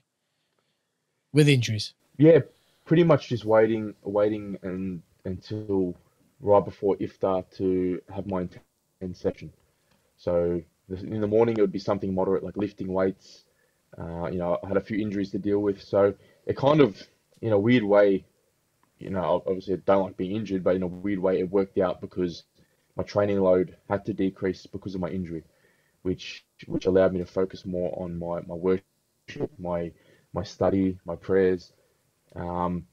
[1.33, 1.93] with injuries?
[2.17, 2.41] Yeah,
[2.85, 5.95] pretty much just waiting waiting and until
[6.41, 8.81] right before iftar to have my intense
[9.21, 9.53] session.
[10.17, 13.45] So in the morning it would be something moderate like lifting weights.
[13.99, 16.15] Uh, you know, I had a few injuries to deal with, so
[16.47, 17.03] it kind of,
[17.43, 18.25] in a weird way,
[18.99, 21.79] you know, obviously I don't like being injured, but in a weird way it worked
[21.79, 22.45] out because
[22.97, 25.45] my training load had to decrease because of my injury,
[26.03, 29.93] which which allowed me to focus more on my my worship, my
[30.33, 31.73] my study, my prayers.
[32.37, 32.87] Um,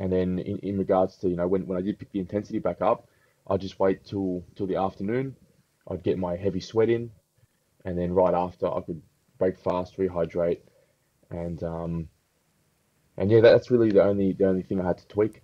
[0.00, 2.58] and then in, in regards to, you know, when, when I did pick the intensity
[2.58, 3.08] back up,
[3.48, 5.36] I'd just wait till till the afternoon.
[5.90, 7.10] I'd get my heavy sweat in,
[7.84, 9.02] and then right after I could
[9.38, 10.60] break fast, rehydrate,
[11.30, 12.08] and um,
[13.16, 15.42] and yeah, that's really the only the only thing I had to tweak.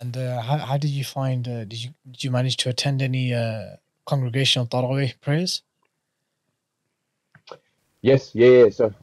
[0.00, 1.46] And uh, how, how did you find?
[1.46, 5.62] Uh, did you did you manage to attend any uh, congregational tarawih prayers?
[8.02, 8.70] Yes, yeah, yeah.
[8.70, 8.94] So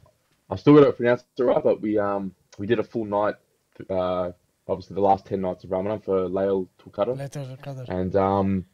[0.50, 3.34] I still got to pronounce it right, but we um we did a full night,
[3.90, 4.32] uh,
[4.68, 7.16] obviously the last ten nights of Ramadan for Laylatul Qadr.
[7.88, 8.66] And um,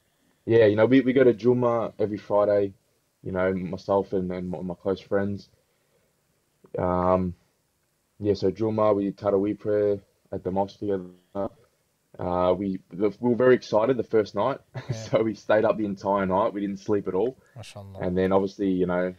[0.47, 2.73] yeah, you know, we, we go to Juma every Friday,
[3.23, 5.49] you know, myself and, and my close friends.
[6.79, 7.35] Um,
[8.19, 9.99] yeah, so Juma, we did Taraweeh prayer
[10.33, 11.05] at the mosque together.
[12.19, 14.93] Uh, we the, we were very excited the first night, Yeah.
[14.93, 16.53] so we stayed up the entire night.
[16.53, 17.39] We didn't sleep at all,
[18.01, 19.15] and then obviously, you know,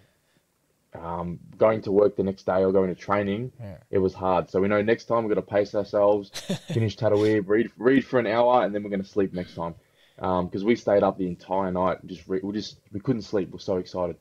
[0.93, 3.77] um, going to work the next day or going to training, Yeah.
[3.89, 4.49] it was hard.
[4.49, 6.29] So we know next time we're gonna pace ourselves,
[6.73, 9.75] finish Taraweeh, read read for an hour, and then we're gonna sleep next time.
[10.19, 13.21] Um, because we stayed up the entire night, and just re we just we couldn't
[13.23, 13.51] sleep.
[13.51, 14.17] We're so excited.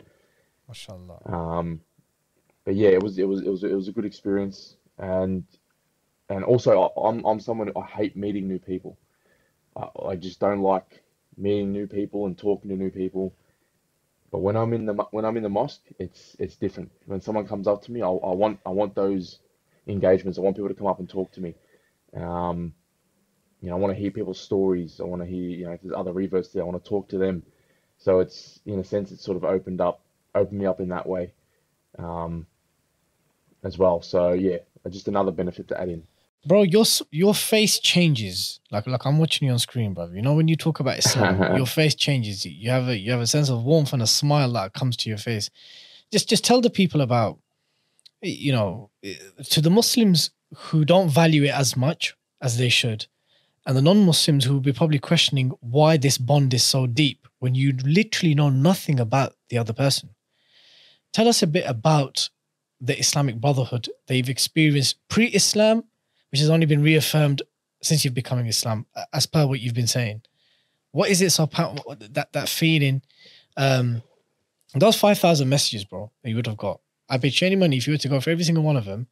[0.70, 1.30] MashaAllah.
[1.32, 1.80] Um,
[2.64, 5.44] but yeah, it was it was it was it was a good experience, and
[6.28, 8.96] and also I- I'm I'm someone I hate meeting new people.
[9.76, 11.02] I, I just don't like
[11.36, 13.34] meeting new people and talking to new people.
[14.32, 16.90] But when I'm in the when I'm in the mosque, it's it's different.
[17.06, 19.40] When someone comes up to me, I, I want I want those
[19.86, 20.38] engagements.
[20.38, 21.54] I want people to come up and talk to me.
[22.16, 22.74] Um,
[23.60, 25.00] you know, I want to hear people's stories.
[25.00, 27.08] I want to hear, you know, if there's other reverts there, I want to talk
[27.10, 27.42] to them.
[27.98, 30.02] So it's in a sense, it's sort of opened up,
[30.34, 31.34] opened me up in that way,
[31.98, 32.46] um,
[33.64, 34.02] as well.
[34.02, 34.58] So yeah,
[34.90, 36.06] just another benefit to add in.
[36.46, 38.60] Bro, your your face changes.
[38.70, 40.14] Like like I'm watching you on screen, brother.
[40.14, 42.46] You know when you talk about Islam, your face changes.
[42.46, 45.08] You have a you have a sense of warmth and a smile that comes to
[45.08, 45.50] your face.
[46.10, 47.38] Just just tell the people about,
[48.22, 48.90] you know,
[49.50, 53.06] to the Muslims who don't value it as much as they should,
[53.66, 57.54] and the non-Muslims who will be probably questioning why this bond is so deep when
[57.54, 60.10] you literally know nothing about the other person.
[61.12, 62.30] Tell us a bit about
[62.80, 65.84] the Islamic Brotherhood that you've experienced pre-Islam
[66.30, 67.42] which has only been reaffirmed
[67.82, 70.22] since you've becoming Islam, as per what you've been saying.
[70.92, 73.02] What is it so that that feeling?
[73.56, 74.02] Um,
[74.74, 76.80] those five thousand messages, bro, that you would have got.
[77.08, 78.84] I bet you any money if you were to go for every single one of
[78.84, 79.08] them,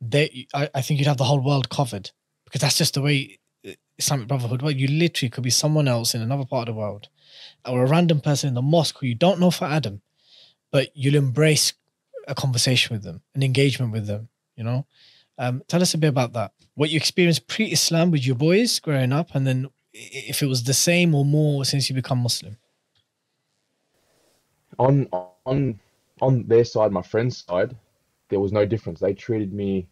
[0.00, 2.10] they I, I think you'd have the whole world covered
[2.44, 4.62] because that's just the way uh, Islamic Brotherhood.
[4.62, 7.08] Well, you literally could be someone else in another part of the world,
[7.66, 10.02] or a random person in the mosque who you don't know for Adam,
[10.70, 11.72] but you'll embrace
[12.28, 14.28] a conversation with them, an engagement with them.
[14.56, 14.86] You know,
[15.38, 16.52] um, tell us a bit about that.
[16.76, 20.74] What you experienced pre-Islam with your boys growing up, and then if it was the
[20.74, 22.58] same or more since you become Muslim.
[24.78, 25.08] on
[25.44, 25.80] on
[26.20, 27.76] on their side, my friend's side,
[28.28, 29.00] there was no difference.
[29.00, 29.88] They treated me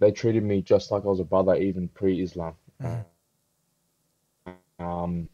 [0.00, 2.54] they treated me just like I was a brother, even pre-Islam.
[2.82, 3.04] Mm.
[4.80, 5.28] Um,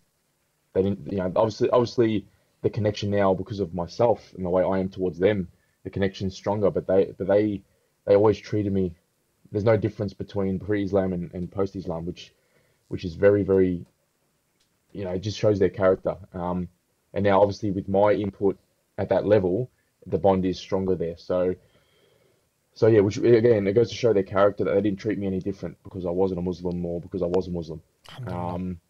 [0.75, 2.27] they didn't, you know, obviously, obviously,
[2.63, 5.49] the connection now because of myself and the way I am towards them,
[5.83, 6.71] the connection's stronger.
[6.71, 7.63] But they, but they,
[8.07, 8.95] they always treated me.
[9.53, 12.33] There's no difference between pre-Islam and, and post-Islam, which,
[12.89, 13.85] which is very, very,
[14.93, 16.17] you know, it just shows their character.
[16.33, 16.69] Um,
[17.13, 18.59] and now, obviously, with my input
[18.97, 19.71] at that level,
[20.07, 21.17] the bond is stronger there.
[21.17, 21.55] So,
[22.75, 25.27] so yeah, which again, it goes to show their character that they didn't treat me
[25.27, 27.83] any different because I wasn't a Muslim or because I was a Muslim.
[28.27, 28.81] Um,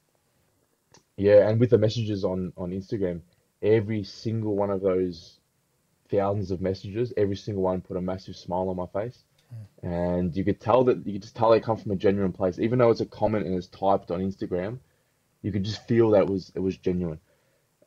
[1.17, 3.21] yeah, and with the messages on on Instagram,
[3.63, 5.39] every single one of those
[6.11, 9.25] thousands of messages, every single one put a massive smile on my face,
[9.83, 12.59] and you could tell that you could just tell they come from a genuine place,
[12.59, 14.79] even though it's a comment and it's typed on Instagram,
[15.43, 17.21] you could just feel that was it was genuine,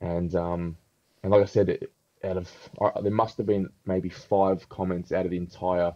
[0.02, 0.78] and um,
[1.24, 1.92] and like I said, it,
[2.24, 5.94] out of uh, there must have been maybe five comments out of the entire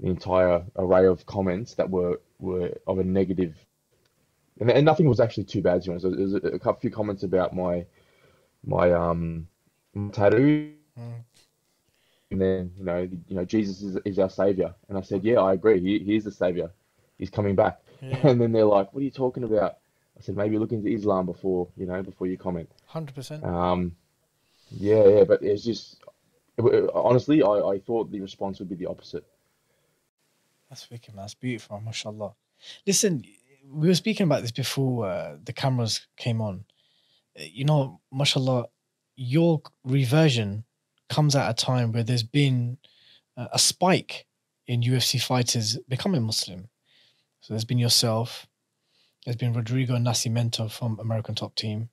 [0.00, 3.56] the entire array of comments that were were of a negative
[4.60, 6.16] and, and nothing was actually too bad to be honest.
[6.16, 7.86] There was a, a few comments about my
[8.64, 9.48] my um
[9.94, 11.24] my tattoo, Mm.
[12.30, 15.40] And then you know you know Jesus is is our savior, and I said yeah
[15.40, 16.70] I agree he he is the savior,
[17.18, 18.18] he's coming back, Yeah.
[18.28, 19.78] and then they're like what are you talking about?
[20.18, 22.70] I said maybe look into Islam before you know before you comment.
[22.86, 23.44] Hundred percent.
[23.44, 23.94] Um,
[24.70, 25.98] yeah yeah, but it's just
[26.58, 29.24] it, it- honestly I I thought the response would be the opposite.
[30.68, 31.22] That's wicked, man.
[31.24, 32.34] That's beautiful, mashallah.
[32.86, 33.22] Listen,
[33.70, 36.64] we were speaking about this before uh, the cameras came on.
[37.36, 38.66] You know, mashallah,
[39.14, 40.64] your reversion
[41.08, 42.78] comes at a time where there's been
[43.36, 44.26] a spike
[44.66, 46.68] in UFC fighters becoming Muslim.
[47.40, 48.46] So there's been yourself,
[49.24, 51.90] there's been Rodrigo Nascimento from American Top Team.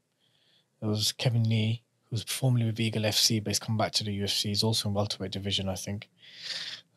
[0.79, 4.17] There was Kevin Lee, who's formerly with Eagle FC, but he's come back to the
[4.17, 4.43] UFC.
[4.45, 6.09] He's also in welterweight division, I think.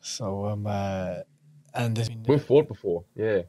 [0.01, 1.17] So, um, uh,
[1.73, 3.41] and there's been, We've fought before, yeah.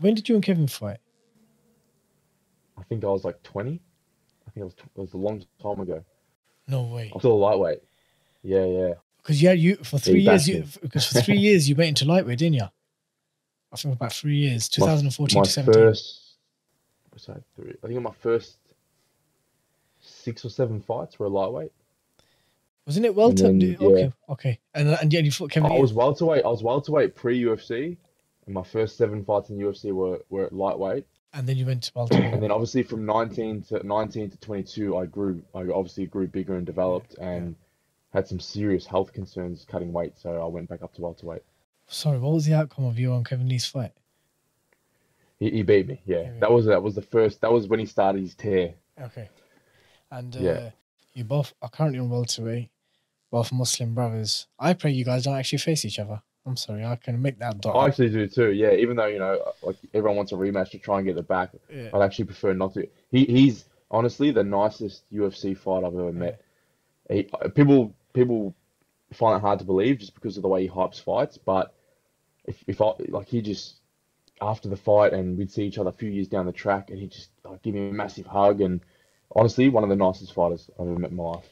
[0.00, 0.98] When did you and Kevin fight?
[2.78, 3.80] I think I was like 20.
[4.46, 6.04] I think it was it was a long time ago.
[6.68, 7.10] No way.
[7.12, 7.82] I'm still lightweight.
[8.42, 8.94] Yeah, yeah.
[9.18, 10.46] Because yeah, you for three years.
[10.46, 12.68] You because for three years you went into lightweight, didn't you?
[13.72, 15.74] I think about three years, 2014 my to 17.
[15.74, 16.36] first,
[17.10, 17.42] what's that?
[17.54, 18.56] Three, I think my first
[20.00, 21.72] six or seven fights were a lightweight.
[22.86, 23.50] Wasn't it welter?
[23.50, 23.76] yeah.
[23.78, 24.58] Okay, okay.
[24.72, 25.70] And uh, and yeah, you fought Kevin.
[25.70, 26.44] I was welterweight.
[26.44, 27.98] I was welterweight pre UFC,
[28.46, 31.06] and my first seven fights in UFC were were at lightweight.
[31.34, 35.06] And then you went to And then obviously from 19 to 19 to 22, I
[35.06, 35.42] grew.
[35.54, 37.54] I obviously grew bigger and developed, and
[38.12, 40.14] had some serious health concerns cutting weight.
[40.18, 41.42] So I went back up to welterweight.
[41.86, 43.92] Sorry, what was the outcome of you and Kevin Lee's fight?
[45.38, 46.00] He, he beat me.
[46.04, 46.32] Yeah, Yeah.
[46.40, 47.40] that was that was the first.
[47.42, 48.74] That was when he started his tear.
[49.00, 49.28] Okay.
[50.10, 50.70] And uh, Yeah.
[51.14, 52.70] you both are currently on welterweight,
[53.30, 54.46] both Muslim brothers.
[54.58, 56.22] I pray you guys don't actually face each other.
[56.46, 57.76] I'm sorry, I can make that dot.
[57.76, 58.52] I actually do too.
[58.52, 61.28] Yeah, even though you know, like everyone wants a rematch to try and get it
[61.28, 61.90] back, Yeah.
[61.92, 62.88] I'd actually prefer not to.
[63.10, 66.40] He he's honestly the nicest UFC fight I've ever met.
[67.10, 68.54] He, people people
[69.12, 71.74] find it hard to believe just because of the way he hypes fights, but
[72.46, 73.80] if if I like he just
[74.40, 76.98] after the fight and we'd see each other a few years down the track and
[76.98, 78.80] he'd just like, give me a massive hug and
[79.34, 81.48] honestly one of the nicest fighters I've ever met in my life.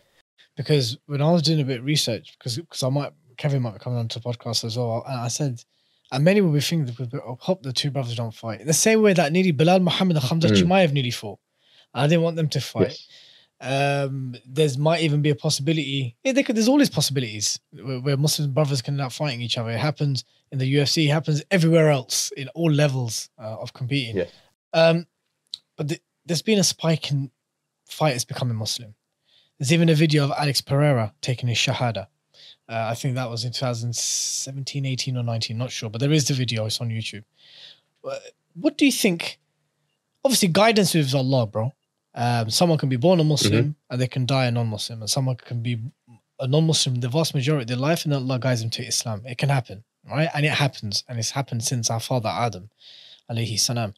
[0.57, 3.75] because when I was doing a bit of research, because because I might Kevin might
[3.75, 5.63] be coming on to the podcast as well, and I said,
[6.13, 8.61] and many will be thinking I hope the two brothers don't fight.
[8.61, 10.63] In the same way that nearly Belal Muhammad and Hamza Mm.
[10.63, 11.39] Chimaev nearly fought.
[11.93, 12.89] I didn't want them to fight.
[12.89, 13.09] Yes.
[13.59, 16.15] Um, there's might even be a possibility.
[16.23, 19.57] Yeah, they could, there's always possibilities where, where Muslim brothers can end up fighting each
[19.57, 19.71] other.
[19.71, 21.07] It happens in the UFC.
[21.07, 24.17] It happens everywhere else in all levels uh, of competing.
[24.17, 24.31] Yes.
[24.75, 25.07] Um,
[25.77, 27.31] but th- there's been a spike in
[27.89, 28.95] fighters becoming Muslim.
[29.59, 32.09] There's even a video of Alex Pereira taking his shahada.
[32.69, 36.27] Uh, I think that was in 2017, 18, or 19, not sure, but there is
[36.27, 36.67] the video.
[36.67, 37.25] It's on YouTube.
[38.05, 38.19] Uh,
[38.55, 39.39] What do you think?
[40.25, 41.73] Obviously, guidance is Allah, bro.
[42.15, 45.37] Um, someone can be born a Muslim and they can die a non-Muslim, and someone
[45.37, 45.79] can be
[46.41, 49.23] a non-Muslim the vast majority of their life, and Allah guides them to Islam.
[49.27, 50.29] It can happen, right?
[50.35, 52.71] And it happens, and it's happened since our father Adam,
[53.31, 53.95] alayhi salam.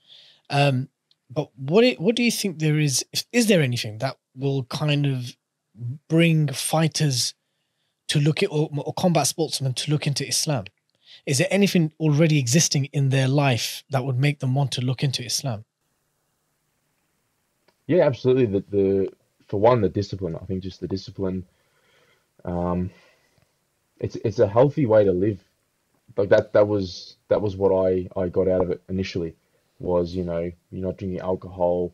[0.50, 0.88] Um,
[1.30, 3.04] but what it, what do you think there is?
[3.32, 5.36] Is there anything that will kind of
[6.08, 7.34] bring fighters
[8.08, 10.64] to look at or, or combat sportsmen to look into Islam?
[11.26, 15.02] Is there anything already existing in their life that would make them want to look
[15.02, 15.64] into Islam?
[17.86, 18.46] Yeah, absolutely.
[18.46, 19.12] The the
[19.46, 20.36] for one, the discipline.
[20.36, 21.44] I think just the discipline.
[22.44, 22.90] Um,
[23.98, 25.42] it's it's a healthy way to live.
[26.16, 29.34] Like that that was that was what I I got out of it initially.
[29.80, 31.92] Was you know you're not drinking alcohol,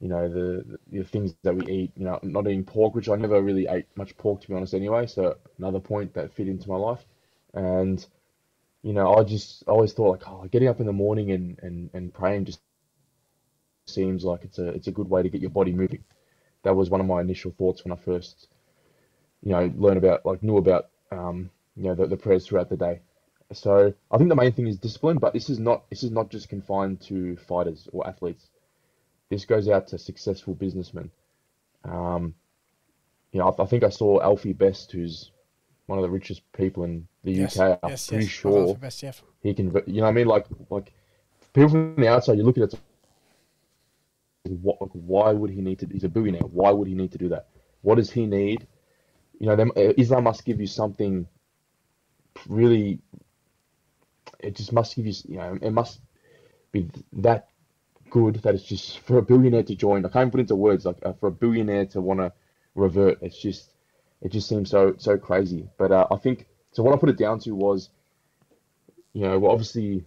[0.00, 1.92] you know the the things that we eat.
[1.96, 4.74] You know not eating pork, which I never really ate much pork to be honest
[4.74, 5.06] anyway.
[5.06, 7.04] So another point that fit into my life,
[7.54, 8.04] and
[8.82, 11.90] you know I just always thought like oh getting up in the morning and and
[11.94, 12.60] and praying just
[13.86, 16.04] seems like it's a it's a good way to get your body moving.
[16.64, 18.48] That was one of my initial thoughts when I first,
[19.42, 22.76] you know, learned about like knew about um, you know the, the prayers throughout the
[22.76, 23.00] day.
[23.52, 26.30] So I think the main thing is discipline, but this is not this is not
[26.30, 28.48] just confined to fighters or athletes.
[29.28, 31.10] This goes out to successful businessmen.
[31.84, 32.34] Um,
[33.32, 35.30] you know, I, I think I saw Alfie Best, who's
[35.86, 37.78] one of the richest people in the Yes, UK.
[37.82, 38.32] I'm yes, pretty yes.
[38.32, 39.12] sure best, yeah.
[39.42, 39.66] he can.
[39.86, 40.92] You know, what I mean, like like
[41.52, 42.80] people from the outside, you look at it.
[44.44, 45.86] What, like, why would he need to?
[45.86, 46.42] He's a billionaire.
[46.42, 47.48] Why would he need to do that?
[47.82, 48.66] What does he need?
[49.40, 51.26] You know, them, uh, Islam must give you something
[52.48, 53.00] really.
[54.38, 55.14] It just must give you.
[55.28, 56.00] You know, it must
[56.70, 57.48] be that
[58.10, 60.04] good that it's just for a billionaire to join.
[60.04, 62.32] I can't put into words like uh, for a billionaire to want to
[62.74, 63.18] revert.
[63.22, 63.72] It's just,
[64.22, 65.68] it just seems so so crazy.
[65.78, 66.82] But uh, I think so.
[66.82, 67.90] What I put it down to was,
[69.12, 70.04] you know, well, obviously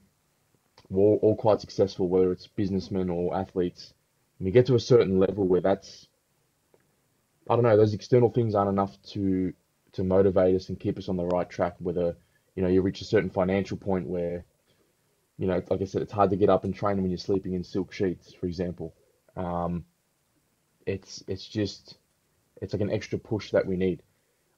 [0.89, 3.93] we're all, all quite successful, whether it's businessmen or athletes.
[4.39, 6.07] And we get to a certain level where that's,
[7.49, 9.53] I don't know, those external things aren't enough to
[9.93, 11.75] to motivate us and keep us on the right track.
[11.79, 12.15] Whether,
[12.55, 14.45] you know, you reach a certain financial point where,
[15.39, 17.53] you know, like I said, it's hard to get up and train when you're sleeping
[17.53, 18.93] in silk sheets, for example.
[19.37, 19.85] Um,
[20.85, 21.97] it's it's just
[22.61, 24.03] it's like an extra push that we need.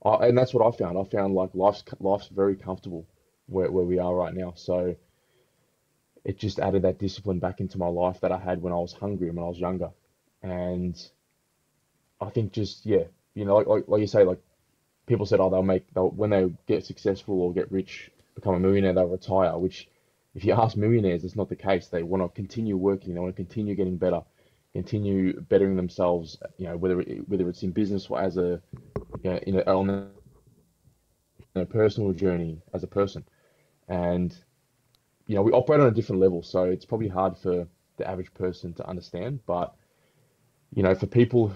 [0.03, 0.97] And that's what I found.
[0.97, 3.05] I found like life's life's very comfortable
[3.45, 4.53] where where we are right now.
[4.55, 4.95] So
[6.25, 8.93] it just added that discipline back into my life that I had when I was
[8.93, 9.91] hungry and when I was younger.
[10.41, 10.99] And
[12.19, 13.03] I think just yeah,
[13.35, 14.39] you know, like like, like you say, like
[15.05, 18.59] people said, oh, they'll make they'll when they get successful or get rich, become a
[18.59, 19.57] millionaire, they'll retire.
[19.57, 19.87] Which,
[20.33, 21.87] if you ask millionaires, it's not the case.
[21.87, 23.13] They want to continue working.
[23.13, 24.21] They want to continue getting better,
[24.73, 26.37] continue bettering themselves.
[26.57, 28.61] You know, whether it, whether it's in business or as a,
[29.23, 30.07] you know, in a, on a,
[31.55, 33.25] a personal journey as a person.
[33.89, 34.35] And
[35.27, 37.67] you know, we operate on a different level, so it's probably hard for
[37.97, 39.39] the average person to understand.
[39.45, 39.73] But
[40.73, 41.53] you know, for people,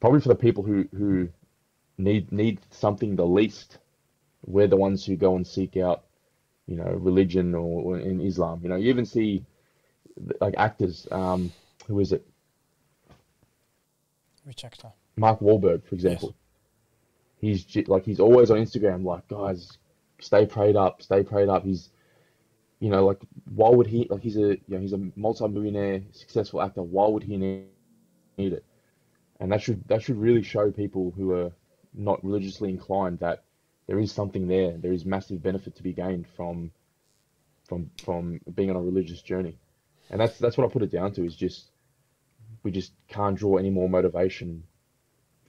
[0.00, 1.28] probably for the people who who
[1.98, 3.78] need need something the least,
[4.46, 6.04] we're the ones who go and seek out,
[6.66, 8.60] you know, religion or, or in Islam.
[8.62, 9.44] You know, you even see
[10.40, 11.06] like actors.
[11.10, 11.52] Um,
[11.86, 12.26] who is it?
[14.44, 14.92] Which actor?
[15.16, 15.94] Mark Wahlberg, for Yes.
[15.94, 16.34] example.
[17.40, 19.78] He's like he's always on Instagram, like guys,
[20.20, 21.64] stay prayed up, stay prayed up.
[21.64, 21.90] He's
[22.80, 23.20] you know, like
[23.54, 26.82] why would he like he's a you know he's a multi-millionaire successful actor.
[26.82, 27.64] Why would he need,
[28.38, 28.64] need it?
[29.40, 31.52] And that should that should really show people who are
[31.94, 33.44] not religiously inclined that
[33.90, 34.76] there is something there.
[34.78, 36.70] There is massive benefit to be gained from
[37.64, 39.58] from from being on a religious journey.
[40.10, 41.72] And that's that's what I put it down to is just
[42.62, 44.62] we just can't draw any more motivation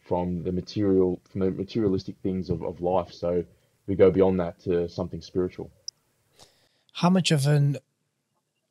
[0.07, 3.11] from the material from the materialistic things of, of life.
[3.13, 3.45] So
[3.85, 5.69] we go beyond that to something spiritual.
[6.93, 7.77] How much of an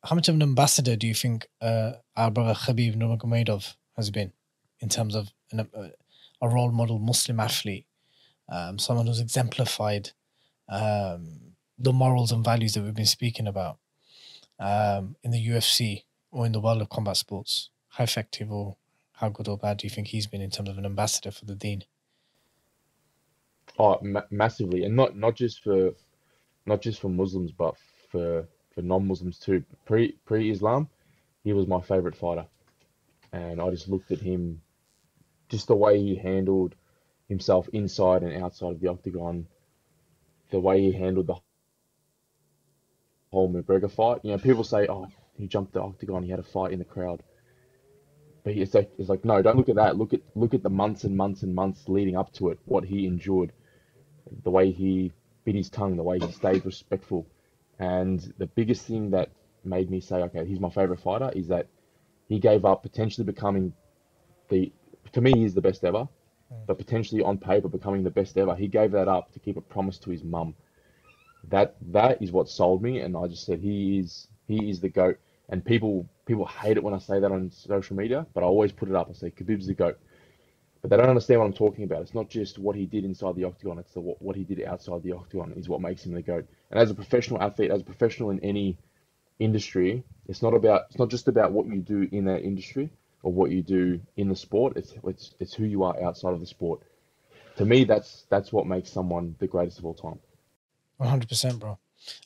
[0.03, 4.33] how much of an ambassador do you think uh, our brother Khabib Nurmagomedov has been
[4.81, 5.87] in terms of an, uh,
[6.41, 7.85] a role model Muslim athlete,
[8.49, 10.11] um, someone who's exemplified
[10.69, 13.77] um, the morals and values that we've been speaking about
[14.59, 17.69] um, in the UFC or in the world of combat sports?
[17.89, 18.77] How effective or
[19.13, 21.45] how good or bad do you think he's been in terms of an ambassador for
[21.45, 21.83] the Deen?
[23.77, 25.91] Oh, ma massively, and not not just for
[26.65, 27.75] not just for Muslims, but
[28.09, 29.63] for for non-Muslims too.
[29.85, 30.89] Pre pre-Islam,
[31.43, 32.45] he was my favorite fighter,
[33.31, 34.61] and I just looked at him,
[35.49, 36.75] just the way he handled
[37.31, 39.47] himself inside and outside of the octagon,
[40.51, 41.37] the way he handled the
[43.31, 44.19] whole McGregor fight.
[44.23, 45.07] You know, people say, "Oh,
[45.37, 47.23] he jumped the octagon, he had a fight in the crowd,"
[48.43, 49.97] but it's like it's like no, don't look at that.
[49.97, 52.83] Look at look at the months and months and months leading up to it, what
[52.83, 53.53] he endured,
[54.43, 55.13] the way he
[55.45, 57.25] bit his tongue, the way he stayed respectful.
[57.79, 59.29] And the biggest thing that
[59.63, 61.67] made me say, okay, he's my favorite fighter, is that
[62.27, 63.73] he gave up potentially becoming
[64.49, 64.71] the,
[65.13, 66.07] to me, he's the best ever,
[66.51, 66.65] Mm.
[66.67, 68.55] but potentially on paper becoming the best ever.
[68.55, 70.55] He gave that up to keep a promise to his mum.
[71.49, 74.89] That that is what sold me, and I just said he is he is the
[74.89, 75.17] goat.
[75.49, 78.71] And people people hate it when I say that on social media, but I always
[78.71, 79.07] put it up.
[79.09, 79.97] I say Khabib's the goat,
[80.81, 82.01] but they don't understand what I'm talking about.
[82.01, 84.61] It's not just what he did inside the octagon; it's the what, what he did
[84.63, 86.47] outside the octagon is what makes him the goat.
[86.69, 88.77] And as a professional athlete, as a professional in any
[89.39, 92.91] industry, it's not about it's not just about what you do in that industry
[93.23, 94.77] or what you do in the sport.
[94.77, 96.81] It's it's it's who you are outside of the sport.
[97.57, 100.19] To me, that's that's what makes someone the greatest of all time.
[100.97, 101.77] One hundred percent, bro.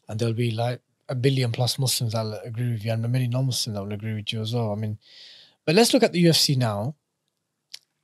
[0.07, 3.75] And there'll be like a billion plus Muslims that'll agree with you, and many non-Muslims
[3.75, 4.71] that will agree with you as well.
[4.71, 4.97] I mean,
[5.65, 6.95] but let's look at the UFC now,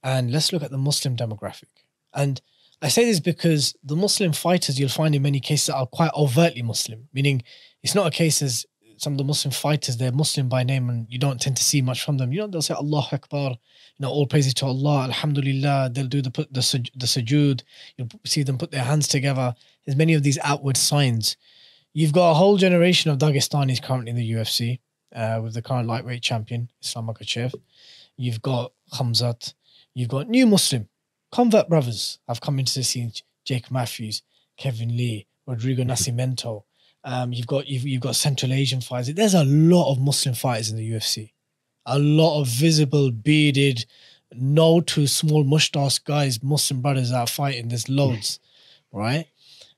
[0.03, 1.69] and let's look at the Muslim demographic.
[2.13, 2.41] And
[2.81, 6.63] I say this because the Muslim fighters you'll find in many cases are quite overtly
[6.63, 7.43] Muslim, meaning
[7.83, 8.65] it's not a case as
[9.01, 11.81] some of the Muslim fighters, they're Muslim by name and you don't tend to see
[11.81, 12.31] much from them.
[12.31, 13.57] You know, they'll say Allah Akbar, you
[13.99, 15.91] know, all praises to Allah, Alhamdulillah.
[15.93, 16.61] They'll do the put the,
[16.95, 17.63] the sujood.
[17.97, 19.55] You'll see them put their hands together.
[19.85, 21.37] There's many of these outward signs.
[21.93, 24.79] You've got a whole generation of Dagestanis currently in the UFC
[25.15, 27.53] uh, with the current lightweight champion, Islam Makhachev.
[28.17, 29.53] You've got Khamzat.
[29.93, 30.87] You've got new Muslim
[31.31, 33.11] convert brothers have come into the scene.
[33.43, 34.21] Jake Matthews,
[34.57, 36.63] Kevin Lee, Rodrigo Nascimento,
[37.03, 39.13] um, you've got you've, you've got Central Asian fighters.
[39.13, 41.31] There's a lot of Muslim fighters in the UFC.
[41.85, 43.85] A lot of visible, bearded,
[44.33, 47.69] no too small mustache guys, Muslim brothers are fighting.
[47.69, 48.39] There's loads,
[48.91, 49.25] right?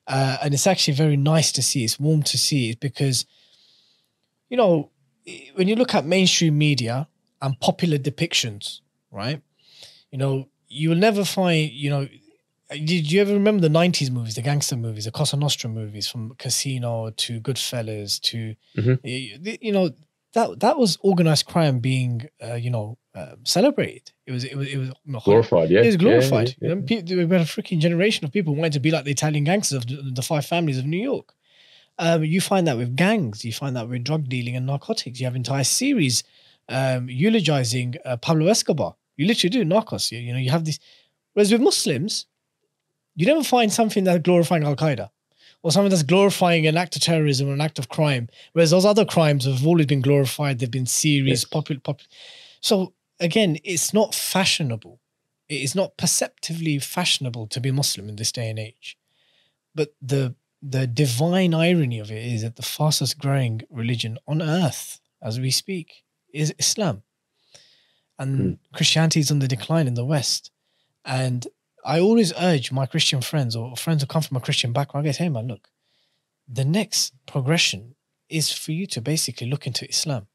[0.05, 1.85] Uh, and it's actually very nice to see.
[1.85, 3.25] It's warm to see it because,
[4.49, 4.89] you know,
[5.55, 7.07] when you look at mainstream media
[7.41, 9.41] and popular depictions, right?
[10.11, 12.07] You know, you will never find, you know,
[12.73, 16.33] did you ever remember the 90s movies, the gangster movies, the Cosa Nostra movies from
[16.37, 18.99] Casino to Goodfellas to, Mhm.
[19.03, 19.91] you, you know,
[20.33, 24.11] that that was organized crime being, uh, you know, uh, celebrated.
[24.25, 24.89] It was, it was, it was
[25.23, 25.81] Glorified, yeah.
[25.81, 26.49] It was glorified.
[26.59, 26.75] yeah, yeah.
[27.05, 29.43] You know, we had a freaking generation of people wanting to be like the Italian
[29.43, 31.33] gangsters of the, the five families of New York.
[31.99, 33.45] Um, you find that with gangs.
[33.45, 35.19] You find that with drug dealing and narcotics.
[35.19, 36.23] You have entire series
[36.69, 38.95] um, eulogizing uh, Pablo Escobar.
[39.17, 40.11] You literally do Narcos.
[40.11, 40.79] You, you know, you have this.
[41.33, 42.25] Whereas with Muslims,
[43.15, 45.09] you never find something that's glorifying Al Qaeda
[45.61, 48.27] or something that's glorifying an act of terrorism or an act of crime.
[48.53, 50.59] Whereas those other crimes have always been glorified.
[50.59, 51.45] They've been serious, Yes.
[51.45, 51.81] popular.
[52.59, 54.99] So again, it's not fashionable.
[55.49, 58.97] It is not perceptively fashionable to be Muslim in this day and age.
[59.75, 60.35] But the
[60.65, 65.51] the divine irony of it is that the fastest growing religion on earth as we
[65.51, 66.03] speak
[66.33, 67.03] is Islam.
[68.17, 68.75] And Hmm.
[68.75, 70.51] Christianity is on the decline in the West.
[71.03, 71.45] And
[71.85, 75.09] I always urge my Christian friends or friends who come from a Christian background, I
[75.09, 75.67] guess, hey man, look,
[76.47, 77.95] the next progression
[78.29, 80.27] is for you to basically look into Islam.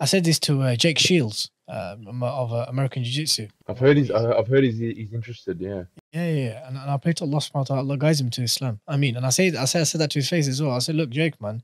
[0.00, 3.48] I said this to uh, Jake Shields um, of uh, American Jiu Jitsu.
[3.66, 5.60] I've heard he's uh, I've heard he's he's interested.
[5.60, 5.84] Yeah.
[6.12, 6.68] Yeah, yeah, yeah.
[6.68, 8.80] And, and I pray to Allah subhanahu wa ta'ala, Allah guides him to Islam.
[8.88, 10.72] I mean, and I say, I said, I said that to his face as well.
[10.72, 11.62] I said, look, Jake, man,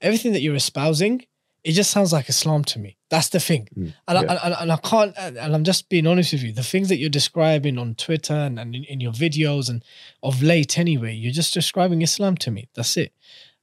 [0.00, 1.26] everything that you're espousing,
[1.62, 2.96] it just sounds like Islam to me.
[3.10, 3.68] That's the thing.
[3.76, 6.52] Mm, And, I, and, and I can't, and and I'm just being honest with you.
[6.52, 9.84] The things that you're describing on Twitter and, and in, in your videos and
[10.22, 12.68] of late anyway, you're just describing Islam to me.
[12.74, 13.12] That's it.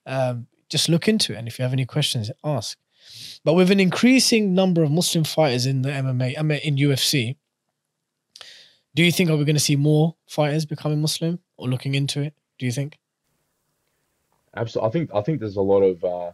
[0.06, 1.38] Um, just look into it.
[1.38, 2.78] And if you have any questions, ask.
[3.44, 7.38] But with an increasing number of Muslim fighters in the MMA, I mean, in UFC,
[8.96, 12.22] do you think are we going to see more fighters becoming Muslim or looking into
[12.22, 12.34] it?
[12.60, 12.98] Do you think?
[14.56, 14.88] Absolutely.
[14.88, 16.32] I think I think there's a lot of uh,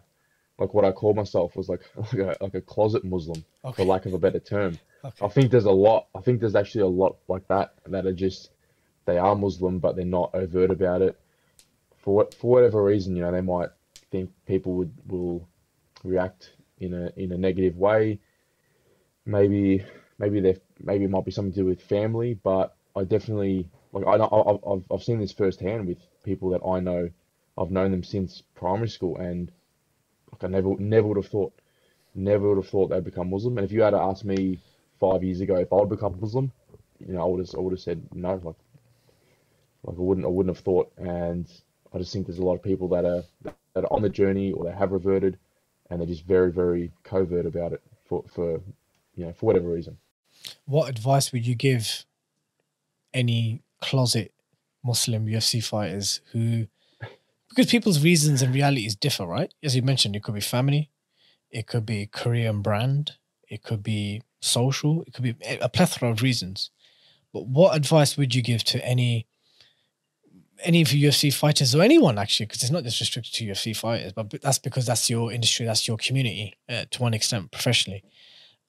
[0.59, 3.75] like what I call myself was like like a, like a closet Muslim, Okay.
[3.83, 4.77] for lack of a better term.
[5.05, 5.25] Okay.
[5.25, 6.07] I think there's a lot.
[6.15, 8.51] I think there's actually a lot like that that are just
[9.05, 11.19] they are Muslim, but they're not overt about it.
[11.97, 13.69] For what for whatever reason, you know, they might
[14.11, 15.47] think people would will
[16.03, 18.19] react in a in a negative way.
[19.25, 19.83] Maybe
[20.19, 24.05] maybe they maybe it might be something to do with family, but I definitely like
[24.05, 24.23] I-
[24.71, 27.09] I've I've seen this firsthand with people that I know.
[27.57, 29.51] I've known them since primary school, and
[30.33, 31.53] like I never never would have thought,
[32.15, 33.57] never would have thought they'd become Muslim.
[33.57, 34.59] And if you had to ask me
[34.99, 36.51] five years ago if I would become Muslim,
[36.99, 38.33] you know, I would have I would have said no.
[38.43, 38.55] Like
[39.83, 40.91] like I wouldn't I wouldn't have thought.
[40.97, 41.47] And
[41.93, 44.51] I just think there's a lot of people that are that are on the journey
[44.51, 45.37] or they have reverted,
[45.89, 48.61] and they're just very very covert about it for for
[49.15, 49.97] you know for whatever reason.
[50.65, 52.05] What advice would you give
[53.13, 54.33] any closet
[54.83, 56.67] Muslim UFC fighters who,
[57.53, 59.53] because people's reasons and realities differ, right?
[59.63, 60.89] As you mentioned, it could be family,
[61.51, 63.13] it could be career and brand,
[63.47, 66.71] it could be social, it could be a plethora of reasons.
[67.31, 69.27] But what advice would you give to any
[70.63, 72.45] any of your UFC fighters or anyone actually?
[72.45, 75.87] Because it's not just restricted to UFC fighters, but that's because that's your industry, that's
[75.87, 78.03] your community uh, to one extent professionally.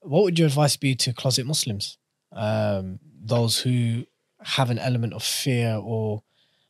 [0.01, 1.97] What would your advice be to closet Muslims,
[2.33, 4.05] um, those who
[4.41, 6.21] have an element of fear or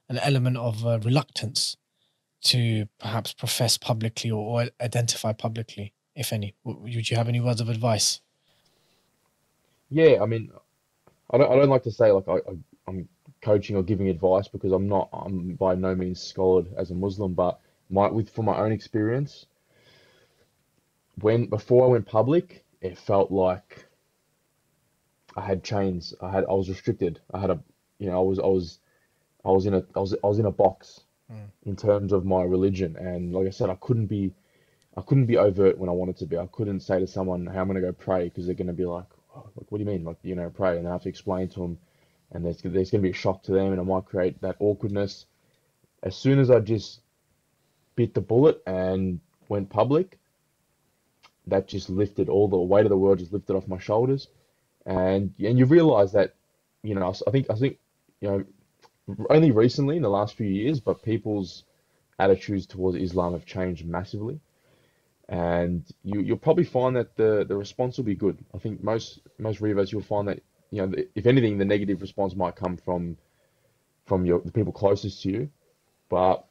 [0.07, 1.75] an element of uh, reluctance
[2.45, 5.93] to perhaps profess publicly or, or identify publicly?
[6.15, 6.55] if any?
[6.63, 8.21] Would you have any words of advice?
[9.89, 10.51] Yeah, I mean,
[11.31, 12.55] I don't I don't like to say like I, I
[12.87, 13.07] I'm
[13.41, 17.33] coaching or giving advice because I'm not I'm by no means scholar as a Muslim,
[17.33, 19.45] but my with from my own experience,
[21.21, 23.85] when before I went public, it felt like
[25.35, 26.13] I had chains.
[26.21, 27.19] I had I was restricted.
[27.33, 27.59] I had a
[27.99, 28.79] you know I was I was
[29.43, 31.01] I was in a I was I was in a box
[31.31, 31.49] Mm.
[31.63, 34.31] in terms of my religion, and like I said, I couldn't be
[34.97, 36.37] I couldn't be overt when I wanted to be.
[36.37, 39.05] I couldn't say to someone, "Hey, I'm gonna go pray," because they're gonna be like,
[39.35, 40.03] oh, like, "What do you mean?
[40.05, 41.79] Like, you know, pray?" And I have to explain to them,
[42.31, 45.25] and there's there's gonna be a shock to them, and it might create that awkwardness.
[46.03, 47.01] As soon as I just
[47.95, 49.19] bit the bullet and
[49.49, 50.19] went public,
[51.47, 54.27] that just lifted all the weight of the world just lifted off my shoulders,
[54.85, 56.35] and and you realize that,
[56.83, 57.79] you know, I think I think
[58.21, 58.45] you know
[59.29, 61.63] only recently in the last few years, but people's
[62.17, 64.39] attitudes towards Islam have changed massively.
[65.27, 68.37] And you you'll probably find that the the response will be good.
[68.53, 72.35] I think most most revos you'll find that you know if anything the negative response
[72.35, 73.17] might come from
[74.05, 75.49] from your the people closest to you,
[76.09, 76.45] but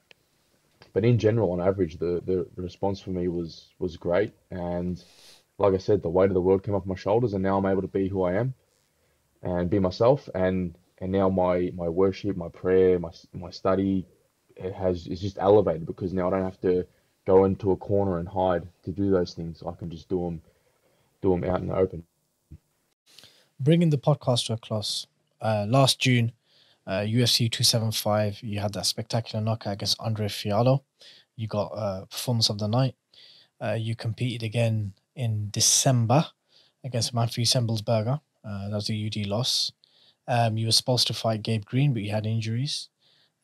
[0.93, 4.33] but in general on average the the, response for me was was great.
[4.51, 5.03] And
[5.59, 7.67] like I said the weight of the world came off my shoulders and now I'm
[7.67, 8.55] able to be who I am
[9.43, 10.29] and be myself.
[10.35, 14.07] And and now my my worship my prayer my my study
[14.57, 16.87] it has is just elevated because now I don't have to
[17.27, 19.63] go into a corner and hide to do those things.
[19.67, 20.43] I can just do them,
[21.23, 22.05] do them out in the open.
[23.59, 25.07] Bringing the podcast to a close.
[25.41, 26.33] Uh, last June,
[26.87, 30.83] uh, UFC 275, you had that spectacular knockout against Andre Fialho.
[31.37, 32.95] You got uh, performance of the night.
[33.61, 36.27] Uh, you competed again in December
[36.83, 38.21] against Matthew Semelsberger.
[38.45, 39.73] Uh, that was a UD loss.
[40.27, 42.89] Um, you were supposed to fight Gabe Green, but you had injuries.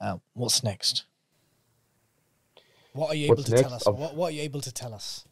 [0.01, 1.05] Uh, what's next?
[2.93, 3.87] What are you able What's to tell us?
[3.87, 5.24] I've- What, what are you able to tell us?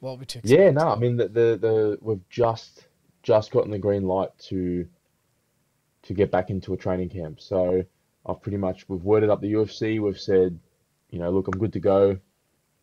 [0.00, 0.60] What are we to expect?
[0.60, 2.86] Yeah, no, I mean the, the the we've just
[3.24, 4.86] just gotten the green light to
[6.02, 7.40] to get back into a training camp.
[7.40, 7.82] So
[8.24, 10.00] I've pretty much we've worded up the UFC.
[10.00, 10.56] We've said,
[11.10, 12.16] you know, look, I'm good to go.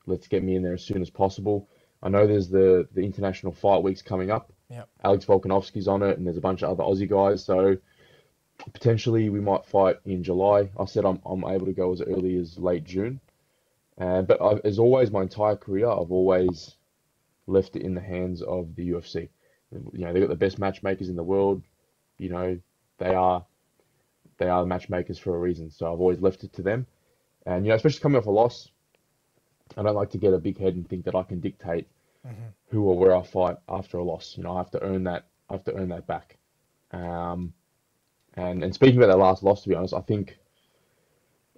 [0.05, 1.69] Let's get me in there as soon as possible.
[2.03, 4.51] I know there's the the international fight weeks coming up.
[4.69, 4.89] Yep.
[5.03, 7.43] Alex Volkanovski's on it, and there's a bunch of other Aussie guys.
[7.43, 7.77] So
[8.73, 10.69] potentially we might fight in July.
[10.79, 13.19] I said I'm I'm able to go as early as late June.
[13.99, 16.75] Uh, but I, as always, my entire career, I've always
[17.47, 19.29] left it in the hands of the UFC.
[19.71, 21.61] You know, they've got the best matchmakers in the world.
[22.17, 22.59] You know,
[22.97, 23.45] they are
[24.37, 25.71] they are the matchmakers for a reason.
[25.71, 26.87] So I've always left it to them.
[27.45, 28.69] And you know, especially coming off a loss,
[29.77, 31.87] I don't like to get a big head and think that I can dictate
[32.25, 32.53] Mhm.
[32.69, 34.37] who or where I fight after a loss.
[34.37, 35.25] You know, I have to earn that.
[35.49, 36.37] I have to earn that back.
[36.91, 37.53] Um,
[38.35, 40.37] and and speaking about that last loss, to be honest, I think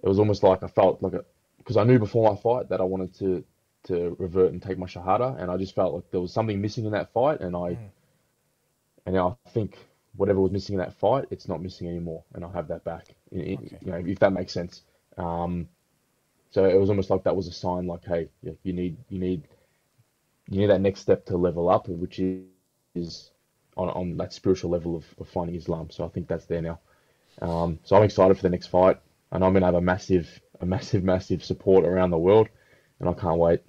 [0.02, 1.24] it was almost like I felt like a
[1.58, 3.44] because I knew before my fight that I wanted to
[3.84, 6.84] to revert and take my shahada, and I just felt like there was something missing
[6.84, 7.90] in that fight, and I Mm.
[9.06, 9.78] and now I think
[10.16, 13.14] whatever was missing in that fight, it's not missing anymore, and I'll have that back.
[13.32, 13.78] Okay.
[13.82, 14.82] you know, if that makes sense.
[15.16, 15.68] Um,
[16.50, 18.28] so it was almost like that was a sign, like, hey,
[18.64, 19.48] you need you need
[20.48, 22.44] you need that next step to level up, which is,
[22.94, 23.30] is
[23.76, 25.90] on on that spiritual level of, of finding Islam.
[25.90, 26.80] So I think that's there now.
[27.40, 28.98] Um, so I'm excited for the next fight,
[29.30, 32.48] and I'm gonna have a massive, a massive, massive support around the world,
[33.00, 33.60] and I can't wait.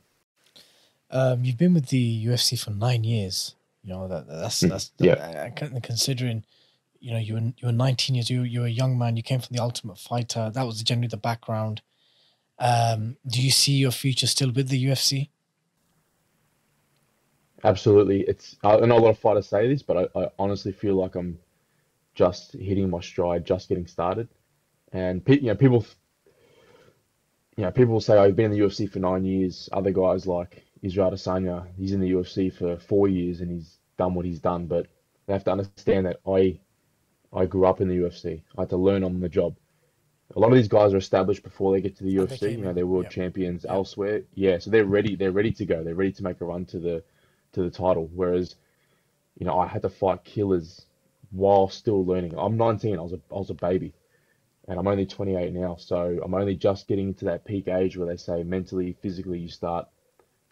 [1.11, 3.55] Um, you've been with the UFC for nine years.
[3.83, 5.49] You know that that's Mm, that's yeah.
[5.61, 6.43] uh, considering,
[6.99, 8.29] you know, you were you were 19 years.
[8.29, 9.17] You you were a young man.
[9.17, 10.51] You came from the Ultimate Fighter.
[10.53, 11.81] That was generally the background.
[12.59, 15.29] Um, do you see your future still with the UFC?
[17.63, 20.95] Absolutely, it's I know a lot of fighters say this, but I, I honestly feel
[20.95, 21.39] like I'm
[22.15, 24.29] just hitting my stride, just getting started,
[24.93, 25.85] and pe- you know people,
[27.57, 29.69] you know people say oh, I've been in the UFC for nine years.
[29.73, 34.13] Other guys like Israel Adesanya, he's in the UFC for four years and he's done
[34.15, 34.67] what he's done.
[34.67, 34.87] But
[35.27, 36.59] they have to understand that I,
[37.33, 38.43] I grew up in the UFC.
[38.57, 39.55] I had to learn on the job.
[40.35, 42.51] A lot of these guys are established before they get to the UFC.
[42.51, 43.13] You know, they're world Yep.
[43.13, 43.71] champions Yep.
[43.75, 44.23] elsewhere.
[44.35, 45.15] Yeah, so they're ready.
[45.15, 45.83] They're ready to go.
[45.83, 47.03] They're ready to make a run to the
[47.53, 48.09] to the title.
[48.13, 48.55] Whereas,
[49.37, 50.85] you know, I had to fight killers
[51.31, 52.35] while still learning.
[52.37, 52.97] I'm 19.
[52.97, 53.93] I was a I was a baby,
[54.67, 55.75] and I'm only 28 now.
[55.75, 59.49] So I'm only just getting to that peak age where they say mentally, physically, you
[59.49, 59.87] start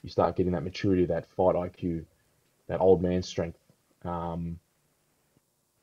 [0.04, 2.06] you start getting that maturity, that fight IQ,
[2.68, 3.60] that old man strength.
[4.04, 4.60] Um,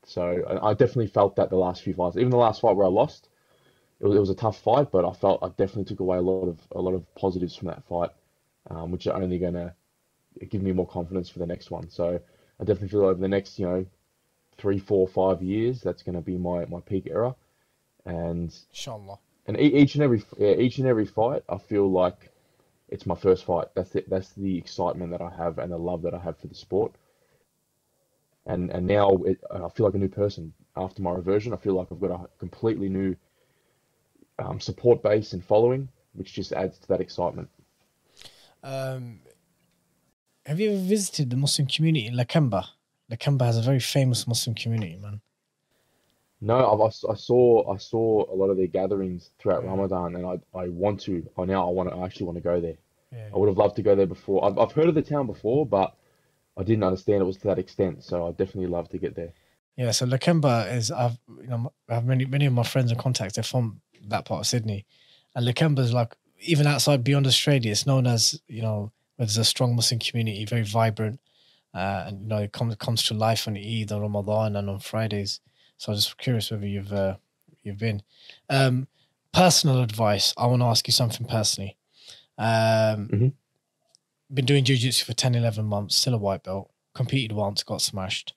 [0.07, 2.91] so I, definitely felt that the last few fights, even the last fight where I
[2.91, 3.29] lost,
[4.01, 6.23] it was, it was a tough fight, but I felt I definitely took away a
[6.23, 8.11] lot of a lot of positives from that fight,
[8.71, 9.75] um, which are only gonna
[10.51, 11.89] give me more confidence for the next one.
[11.91, 12.21] So
[12.61, 13.87] I definitely feel over the next, you know,
[14.57, 17.35] three, four, five years, that's gonna be my my peak era,
[18.05, 19.19] and Inshallah.
[19.47, 22.31] and each and every yeah, each and every fight, I feel like
[22.89, 23.69] it's my first fight.
[23.75, 26.47] That's the, that's the excitement that I have and the love that I have for
[26.47, 26.93] the sport.
[28.47, 31.53] And and now it, I feel like a new person after my reversion.
[31.53, 33.17] I feel like I've got a completely new
[34.39, 37.49] um, support base and following, which just adds to that excitement.
[38.63, 39.21] Um,
[40.47, 42.65] have you ever visited the Muslim community in Lakemba?
[43.11, 45.21] Lakemba has a very famous Muslim community, man.
[46.41, 49.71] No, I've, I saw I saw a lot of their gatherings throughout Yeah.
[49.71, 51.27] Ramadan, and I I want to.
[51.39, 51.97] I now I want to.
[51.97, 52.77] I actually want to go there.
[53.13, 53.29] Yeah.
[53.35, 54.45] I would have loved to go there before.
[54.45, 55.95] I've I've heard of the town before, but
[56.57, 58.05] I didn't understand it was to that extent.
[58.05, 59.33] So I definitely love to get there.
[59.77, 63.01] Yeah, so Lakemba is I've you know I have many many of my friends and
[63.01, 63.35] contacts.
[63.37, 64.85] They're from that part of Sydney,
[65.35, 69.39] and Lakemba is like even outside beyond Australia, it's known as you know where there's
[69.39, 71.21] a strong Muslim community, very vibrant,
[71.75, 74.79] uh, and you know it comes comes to life on Eid on Ramadan and on
[74.79, 75.41] Fridays.
[75.77, 77.17] So I'm just curious whether you've uh,
[77.63, 78.03] you've been.
[78.49, 78.87] Um,
[79.33, 80.33] personal advice.
[80.37, 81.77] I want to ask you something personally.
[82.39, 83.33] Um, Mhm.
[84.33, 85.97] Been doing jiu-jitsu for 10, 11 months.
[85.97, 86.71] Still a white belt.
[86.95, 88.35] Competed once, got smashed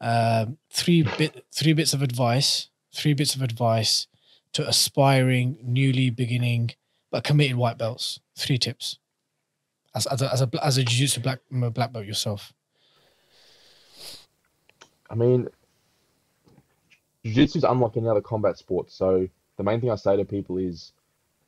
[0.00, 4.06] um, three bit three bits of advice three bits of advice
[4.52, 6.70] to aspiring newly beginning
[7.10, 8.98] but committed white belts three tips
[9.98, 12.52] as as a as a, as a jiu-jitsu black black belt yourself
[15.10, 15.48] I mean,
[17.24, 18.90] jiu-jitsu is unlike any other combat sport.
[18.90, 20.92] So the main thing I say to people is,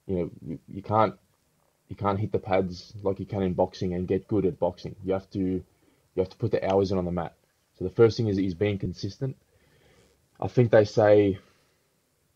[0.07, 1.15] you know, you, you can't
[1.89, 4.97] you can't hit the pads like you can in boxing and get good at boxing.
[5.05, 5.65] You have to you
[6.17, 7.35] have to put the hours in on the mat.
[7.79, 9.37] So the first thing is is being consistent.
[10.41, 11.39] I think they say,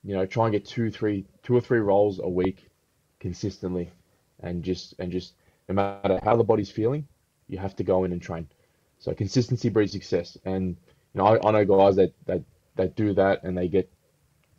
[0.03, 2.69] you know, try and get two, three, two or three rolls a week
[3.19, 3.91] consistently,
[4.41, 5.33] and just and just
[5.69, 7.07] no matter how the body's feeling,
[7.49, 8.47] you have to go in and train.
[8.99, 10.77] So consistency breeds success, and
[11.15, 12.43] you know I, I know guys that that
[12.77, 13.91] that do that and they get,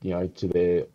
[0.01, 0.85] you know, to their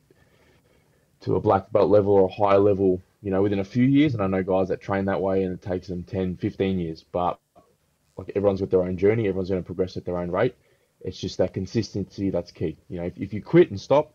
[1.21, 4.15] to a black belt level or a higher level, you know, within a few years.
[4.15, 7.05] And I know guys that train that way and it takes them 10, 15 years.
[7.13, 7.39] But
[8.17, 10.55] like everyone's got their own journey, everyone's going to progress at their own rate.
[11.03, 12.77] It's just that consistency that's key.
[12.89, 14.15] You know, if, if you quit and stop,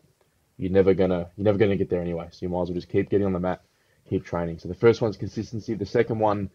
[0.58, 2.28] you're never gonna you're never gonna get there anyway.
[2.32, 3.62] So you might as well just keep getting on the mat,
[4.10, 4.60] keep training.
[4.60, 5.74] So the first one's consistency.
[5.74, 6.50] The second one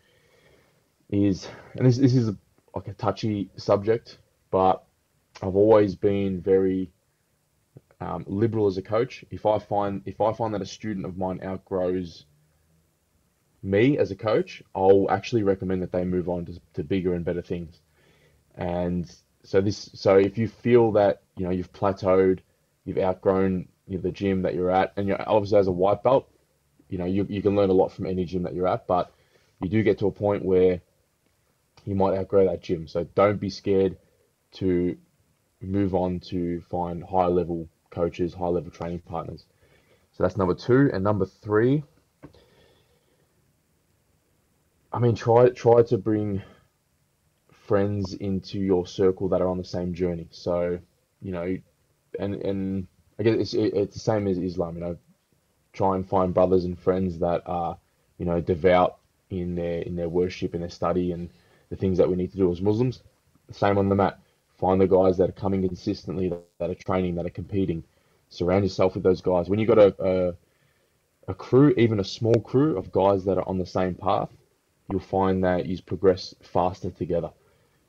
[1.08, 2.30] is, and this this is
[2.74, 4.18] like a touchy subject,
[4.50, 4.84] but
[5.42, 6.90] I've always been very
[8.00, 9.24] um, liberal as a coach.
[9.30, 12.24] If I find if I find that a student of mine outgrows
[13.62, 17.24] me as a coach, I'll actually recommend that they move on to, to bigger and
[17.24, 17.80] better things.
[18.54, 19.10] And
[19.42, 22.40] so this so if you feel that you know you've plateaued,
[22.84, 26.02] you've outgrown you know, the gym that you're at, and you're obviously as a white
[26.02, 26.29] belt,
[26.90, 29.12] you know you you can learn a lot from any gym that you're at, but
[29.62, 30.80] you do get to a point where
[31.84, 32.86] you might outgrow that gym.
[32.86, 33.96] So don't be scared
[34.52, 34.96] to
[35.60, 39.44] move on to find higher level coaches, higher level training partners.
[40.12, 40.90] So that's number two.
[40.92, 41.84] And number three,
[44.92, 46.42] I mean, try try to bring
[47.52, 50.26] friends into your circle that are on the same journey.
[50.30, 50.80] So,
[51.22, 51.56] you know,
[52.18, 52.86] and and
[53.18, 54.74] I guess it's it's the same as Islam.
[54.74, 54.96] You know,
[55.72, 57.78] try and find brothers and friends that are,
[58.18, 58.98] you know, devout
[59.30, 61.30] in their in their worship and their study and
[61.70, 63.02] the things that we need to do as Muslims.
[63.52, 64.18] Same on the mat.
[64.58, 67.82] Find the guys that are coming consistently, that, are training, that are competing.
[68.28, 69.48] Surround yourself with those guys.
[69.48, 70.34] When you've got a, a
[71.28, 74.30] a crew, even a small crew of guys that are on the same path,
[74.90, 77.30] you'll find that you progress faster together.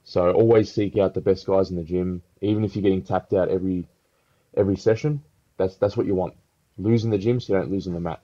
[0.03, 3.34] So always seek out the best guys in the gym, even if you're getting tapped
[3.34, 3.88] out every
[4.55, 5.23] every session.
[5.57, 6.36] That's that's what you want.
[6.82, 8.21] Lose in the gym so you don't lose on the mat.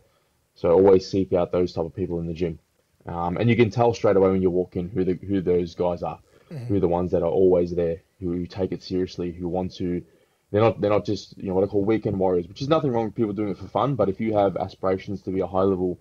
[0.55, 2.59] So always seek out those type of people in the gym,
[3.05, 5.75] um, and you can tell straight away when you walk in who the who those
[5.75, 6.19] guys are,
[6.67, 10.03] who are the ones that are always there, who take it seriously, who want to.
[10.49, 12.91] They're not they're not just you know what I call weekend warriors, which is nothing
[12.91, 13.95] wrong with people doing it for fun.
[13.95, 15.99] But if you have aspirations to be a high level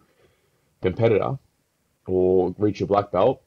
[0.80, 1.38] competitor
[2.06, 3.42] or reach your black belt,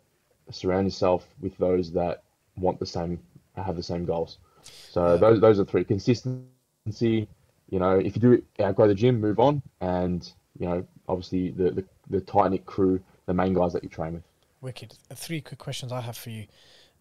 [0.52, 2.24] surround yourself with those that
[2.56, 3.20] want the same
[3.56, 4.38] have the same goals.
[4.64, 7.28] So those those are three consistency.
[7.70, 11.72] You know, if you do outgrow the gym, move on, and you know, obviously the
[11.72, 14.24] the, the tight knit crew, the main guys that you train with.
[14.62, 14.98] wicked.
[15.12, 16.46] Uh, three quick questions i have for you.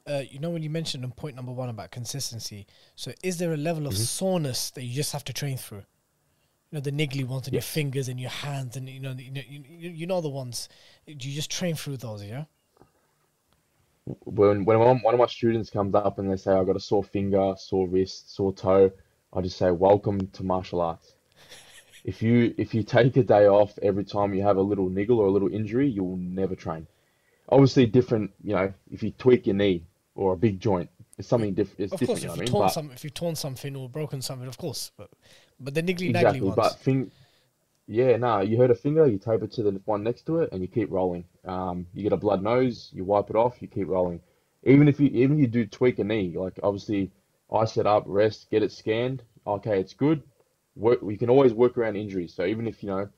[0.07, 2.67] Uh, you know when you mentioned in point number one about consistency
[2.97, 5.85] so is there a level of soreness that you just have to train through?
[6.71, 9.31] You know the niggly ones in your fingers and your hands and you know you
[9.31, 10.69] know, you, you know the ones.
[11.07, 12.45] Do you just train through those yeah?
[14.25, 16.81] When when one one of my students comes up and they say I've got a
[16.81, 18.91] sore finger, sore wrist, sore toe,
[19.33, 21.15] I just say welcome to martial arts.
[22.05, 25.21] If you if you take a day off every time you have a little niggle
[25.21, 26.89] or a little injury, you'll never train.
[27.49, 28.33] Obviously, different.
[28.43, 31.81] You know, if you tweak your knee or a big joint, it's something different.
[31.81, 32.07] It's of different.
[32.07, 32.45] course you if you mean?
[32.45, 35.11] torn But some if you torn something or broken something of course but
[35.61, 36.41] but the niggly naggly exactly.
[36.43, 37.11] ones But thing,
[37.87, 40.51] Yeah, no, you hurt a finger, you tape it to the one next to it,
[40.53, 41.25] and you keep rolling.
[41.45, 44.21] Um, you get a blood nose, you wipe it off, you keep rolling.
[44.65, 47.11] Even if you even if you do tweak a knee, like obviously
[47.53, 49.23] I set up, rest, get it scanned.
[49.47, 50.23] Okay, it's good.
[50.77, 52.35] Work, we can always work around injuries.
[52.35, 53.09] So even if you know,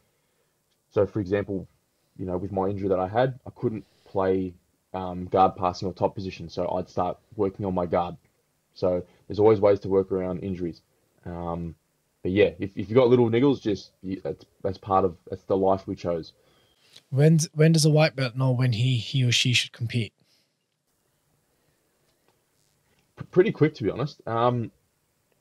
[0.91, 1.68] so for example,
[2.16, 4.55] you know, with my injury that I had, I couldn't play
[4.95, 8.16] um, guard passing or top position, so I'd start working on my guard.
[8.74, 10.83] So there's always ways to work around injuries.
[11.26, 11.74] Um,
[12.22, 15.57] but yeah, if, if you've got little niggles, just that's that's part of that's the
[15.57, 16.33] life we chose.
[17.11, 20.12] When when does a white belt know when he he or she should compete?
[23.31, 24.21] Pretty quick, to be honest.
[24.27, 24.71] Um,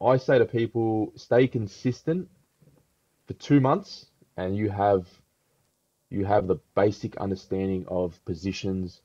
[0.02, 2.30] I say to people, stay consistent
[3.28, 4.06] for two months,
[4.38, 5.08] and you have
[6.10, 9.02] you have the basic understanding of positions,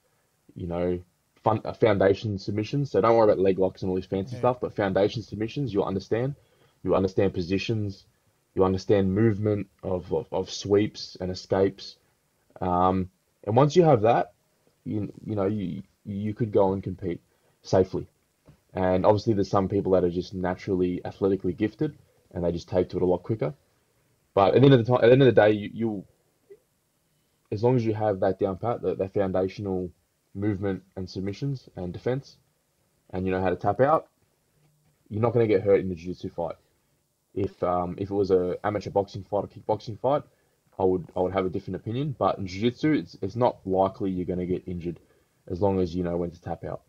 [0.55, 0.99] you know,
[1.43, 2.91] fun, uh, foundation submissions.
[2.91, 4.41] So don't worry about leg locks and all this fancy Yeah.
[4.41, 6.35] stuff, but foundation submissions, you'll understand.
[6.83, 8.07] You understand positions.
[8.55, 11.97] You understand movement of, of, of sweeps and escapes.
[12.61, 13.11] Um,
[13.45, 14.33] and once you have that,
[14.85, 17.21] you you know you you could go and compete
[17.63, 18.07] safely.
[18.75, 21.97] And obviously, there's some people that are just naturally athletically gifted,
[22.33, 23.55] and they just take to it a lot quicker.
[24.35, 26.05] But at the end of the time, at the end of the day, you, you
[27.53, 29.91] as long as you have that down pat, that, the foundational
[30.35, 32.37] movement and submissions and defense,
[33.11, 34.09] and you know how to tap out,
[35.09, 36.57] you're not going to get hurt in the jiu-jitsu fight.
[37.35, 40.23] If um, if it was a amateur boxing fight or kickboxing fight,
[40.79, 42.17] I would I would have a different opinion.
[42.19, 45.01] But in jiu-jitsu, it's it's not likely you're going to get injured,
[45.49, 46.83] as long as you know when to tap out.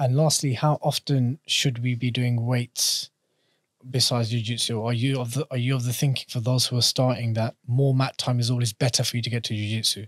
[0.00, 3.10] And lastly, how often should we be doing weights
[3.88, 4.82] besides jiu-jitsu?
[4.82, 7.54] Are you of the are you of the thinking for those who are starting that
[7.66, 10.06] more mat time is always better for you to get to jiu-jitsu?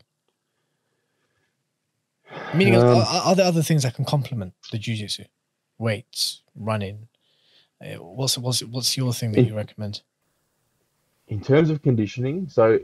[2.55, 5.25] Meaning, Um, are, are there other things that can complement the jiu-jitsu?
[5.79, 7.09] Weights, running.
[7.79, 10.01] Uh, What's what's what's your thing that you recommend?
[11.29, 12.79] In terms of conditioning, so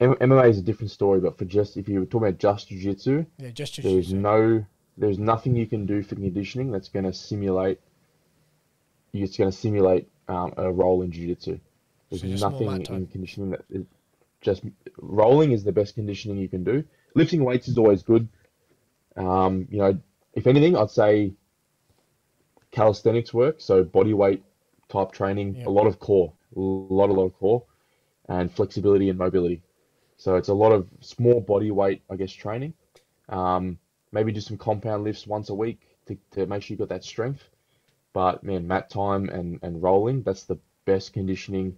[0.00, 1.20] M- MMA is a different story.
[1.20, 4.64] But for just if you were talking about just jiu-jitsu, Yeah, just there's no
[4.96, 7.80] there's nothing you can do for conditioning that's going to simulate
[9.12, 11.58] it's going to simulate um, a roll in jiu-jitsu.
[12.10, 13.86] There's So nothing in conditioning that is
[14.40, 14.62] just
[14.98, 16.84] rolling is the best conditioning you can do.
[17.14, 18.28] Lifting weights is always good.
[19.16, 19.98] Um, you know,
[20.34, 21.34] if anything, I'd say
[22.70, 24.44] calisthenics work, so body weight
[24.88, 25.66] type training, Yeah.
[25.66, 27.64] a lot of core, a lot, a lot of core,
[28.28, 29.62] and flexibility and mobility.
[30.16, 32.74] So it's a lot of small body weight, I guess, training.
[33.28, 33.78] Um,
[34.16, 37.04] maybe do some compound lifts once a week to, to make sure you got that
[37.04, 37.42] strength.
[38.14, 41.76] But man, mat time and, and rolling, that's the best conditioning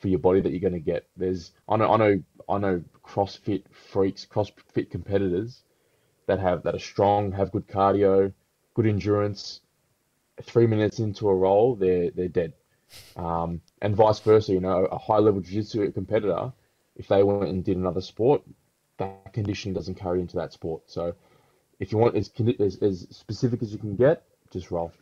[0.00, 1.08] for your body that you're going to get.
[1.16, 5.62] There's I know I know I know CrossFit freaks, CrossFit competitors
[6.26, 8.32] that have that are strong, have good cardio,
[8.74, 9.60] good endurance.
[10.42, 12.52] Three minutes into a roll, they're they're dead.
[13.16, 16.52] Um, and vice versa, you know, a high level jiu-jitsu competitor,
[16.96, 18.42] if they went and did another sport,
[18.98, 20.82] that conditioning doesn't carry into that sport.
[20.86, 21.14] So
[21.80, 24.22] if you want as, as, as specific as you can get,
[24.52, 24.92] just roll.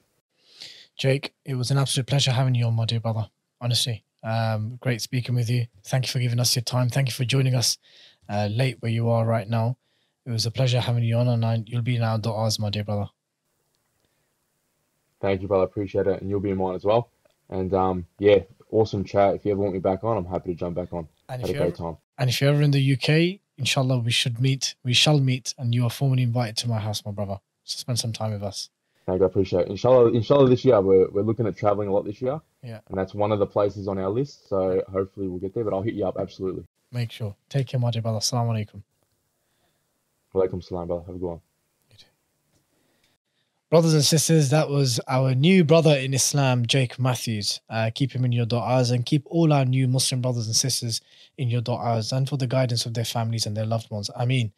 [0.96, 3.28] Jake, it was an absolute pleasure having you on, my dear brother.
[3.60, 5.66] Honestly, um, great speaking with you.
[5.84, 6.88] Thank you for giving us your time.
[6.88, 7.78] Thank you for joining us
[8.28, 9.76] uh, late where you are right now.
[10.24, 12.70] It was a pleasure having you on, and I, you'll be in our du'as, my
[12.70, 13.08] dear brother.
[15.20, 15.64] Thank you, brother.
[15.64, 16.20] Appreciate it.
[16.20, 17.10] And you'll be in mine as well.
[17.48, 19.34] And um, yeah, awesome chat.
[19.34, 21.08] If you ever want me back on, I'm happy to jump back on.
[21.28, 21.96] And Had a great time.
[22.18, 24.74] and if you're ever in the UK, inshallah, we should meet.
[24.84, 27.98] We shall meet, and you are formally invited to my house, my brother, to spend
[27.98, 28.70] some time with us.
[29.06, 29.24] Thank you.
[29.24, 29.68] I appreciate it.
[29.68, 32.40] Inshallah, inshallah this year, we're, we're looking at traveling a lot this year.
[32.62, 32.80] Yeah.
[32.88, 34.48] And that's one of the places on our list.
[34.48, 36.16] So hopefully we'll get there, but I'll hit you up.
[36.18, 36.64] Absolutely.
[36.92, 37.34] Make sure.
[37.48, 38.18] Take care, my dear brother.
[38.18, 38.82] Assalamu alaikum.
[40.34, 41.04] Walaikum salam, brother.
[41.06, 41.40] Have a good one.
[43.70, 47.60] Brothers and sisters, that was our new brother in Islam, Jake Matthews.
[47.68, 51.02] Uh, keep him in your du'as and keep all our new Muslim brothers and sisters
[51.36, 54.08] in your du'as and for the guidance of their families and their loved ones.
[54.16, 54.52] I mean,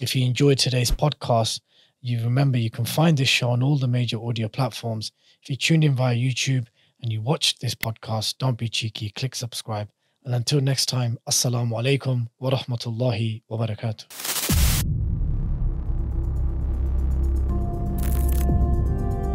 [0.00, 1.62] if you enjoyed today's podcast,
[2.00, 5.10] you remember you can find this show on all the major audio platforms.
[5.42, 6.68] If you tuned in via YouTube
[7.02, 9.88] and you watched this podcast, don't be cheeky, click subscribe.
[10.24, 14.33] And until next time, Assalamu alaikum wa rahmatullahi wa barakatuh.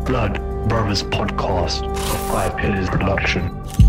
[0.10, 3.89] Blood Brothers Podcast, a Five Pillars production.